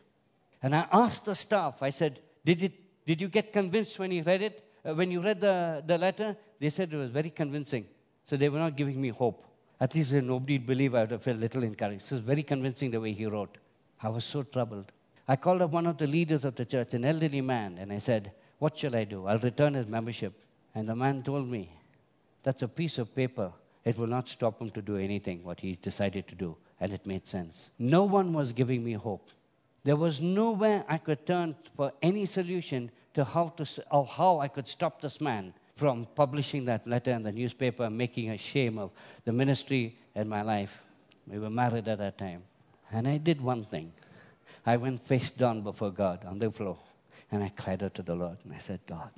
[0.63, 4.23] And I asked the staff, I said, Did, it, did you get convinced when you
[4.23, 4.65] read it?
[4.85, 6.37] Uh, when you read the, the letter?
[6.61, 7.87] They said it was very convincing.
[8.25, 9.45] So they were not giving me hope.
[9.81, 12.05] At least when nobody would believe, I would have felt little encouraged.
[12.05, 13.59] It was very convincing the way he wrote.
[14.01, 14.93] I was so troubled.
[15.27, 17.99] I called up one of the leaders of the church, an elderly man, and I
[17.99, 19.27] said, What shall I do?
[19.27, 20.35] I'll return his membership.
[20.75, 21.71] And the man told me,
[22.43, 23.53] That's a piece of paper.
[23.85, 26.57] It will not stop him to do anything, what he decided to do.
[26.81, 27.71] And it made sense.
[27.79, 29.31] No one was giving me hope.
[29.85, 34.49] There was nowhere I could turn for any solution to how, to, or how I
[34.49, 38.93] could stop this man from publishing that letter in the newspaper, making a shame of
[39.25, 40.81] the ministry and my life.
[41.27, 42.45] We were married at that time.
[42.93, 43.93] And I did one thing.
[44.65, 46.79] I went face down before God on the floor.
[47.33, 48.37] And I cried out to the Lord.
[48.45, 49.11] And I said, God,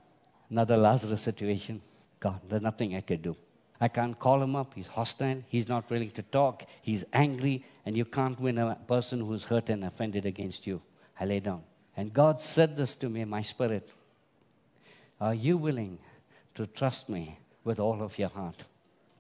[0.49, 1.83] another Lazarus situation.
[2.19, 3.37] God, there's nothing I could do.
[3.79, 4.73] I can't call him up.
[4.75, 5.43] He's hostile.
[5.49, 6.65] He's not willing to talk.
[6.81, 7.62] He's angry.
[7.85, 10.81] And you can't win a person who's hurt and offended against you.
[11.21, 11.62] I lay down.
[11.95, 13.91] And God said this to me in my spirit
[15.21, 15.99] Are you willing
[16.55, 18.64] to trust me with all of your heart?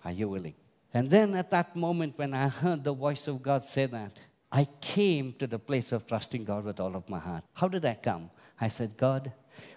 [0.04, 0.54] Are you willing?
[0.92, 4.18] And then at that moment, when I heard the voice of God say that,
[4.52, 7.42] I came to the place of trusting God with all of my heart.
[7.54, 8.30] How did I come?
[8.60, 9.32] I said, God,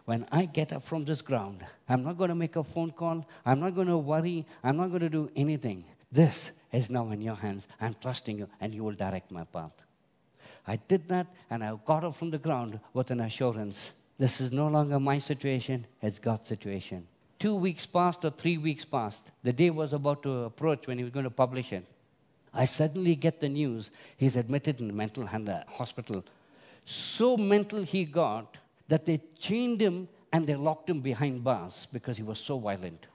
[0.05, 3.27] when I get up from this ground, I'm not going to make a phone call.
[3.45, 4.45] I'm not going to worry.
[4.63, 5.85] I'm not going to do anything.
[6.11, 7.67] This is now in your hands.
[7.81, 9.71] I'm trusting you, and you will direct my path.
[10.67, 14.51] I did that, and I got up from the ground with an assurance this is
[14.51, 17.07] no longer my situation, it's God's situation.
[17.39, 19.31] Two weeks passed or three weeks passed.
[19.43, 21.85] The day was about to approach when he was going to publish it.
[22.53, 26.25] I suddenly get the news he's admitted in a mental uh, hospital.
[26.85, 28.57] So mental he got
[28.87, 33.07] that they chained him and they locked him behind bars because he was so violent.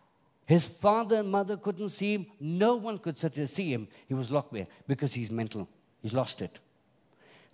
[0.46, 2.26] His father and mother couldn't see him.
[2.38, 3.88] No one could see him.
[4.06, 5.68] He was locked there because he's mental.
[6.02, 6.58] He's lost it.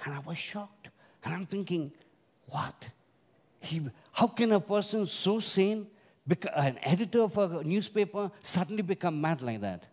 [0.05, 0.89] And I was shocked.
[1.25, 1.93] And I'm thinking,
[2.47, 2.91] what?
[3.61, 5.87] He, how can a person so sane,
[6.55, 9.87] an editor of a newspaper, suddenly become mad like that?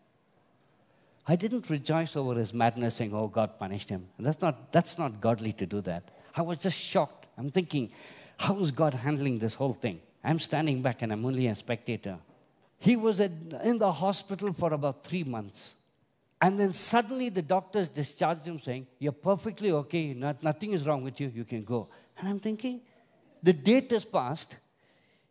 [1.27, 4.07] I didn't rejoice over his madness saying, oh, God punished him.
[4.19, 6.03] That's not, that's not godly to do that.
[6.35, 7.27] I was just shocked.
[7.37, 7.91] I'm thinking,
[8.37, 10.01] how is God handling this whole thing?
[10.23, 12.17] I'm standing back and I'm only a spectator.
[12.77, 15.75] He was in the hospital for about three months.
[16.41, 21.03] And then suddenly the doctors discharged him saying, You're perfectly okay, not, nothing is wrong
[21.03, 21.87] with you, you can go.
[22.17, 22.81] And I'm thinking,
[23.41, 24.57] the date has passed.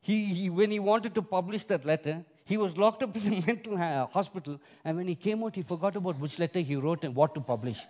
[0.05, 3.41] He, he, when he wanted to publish that letter, he was locked up in a
[3.47, 3.79] mental
[4.13, 7.35] hospital, and when he came out, he forgot about which letter he wrote and what
[7.35, 7.81] to publish.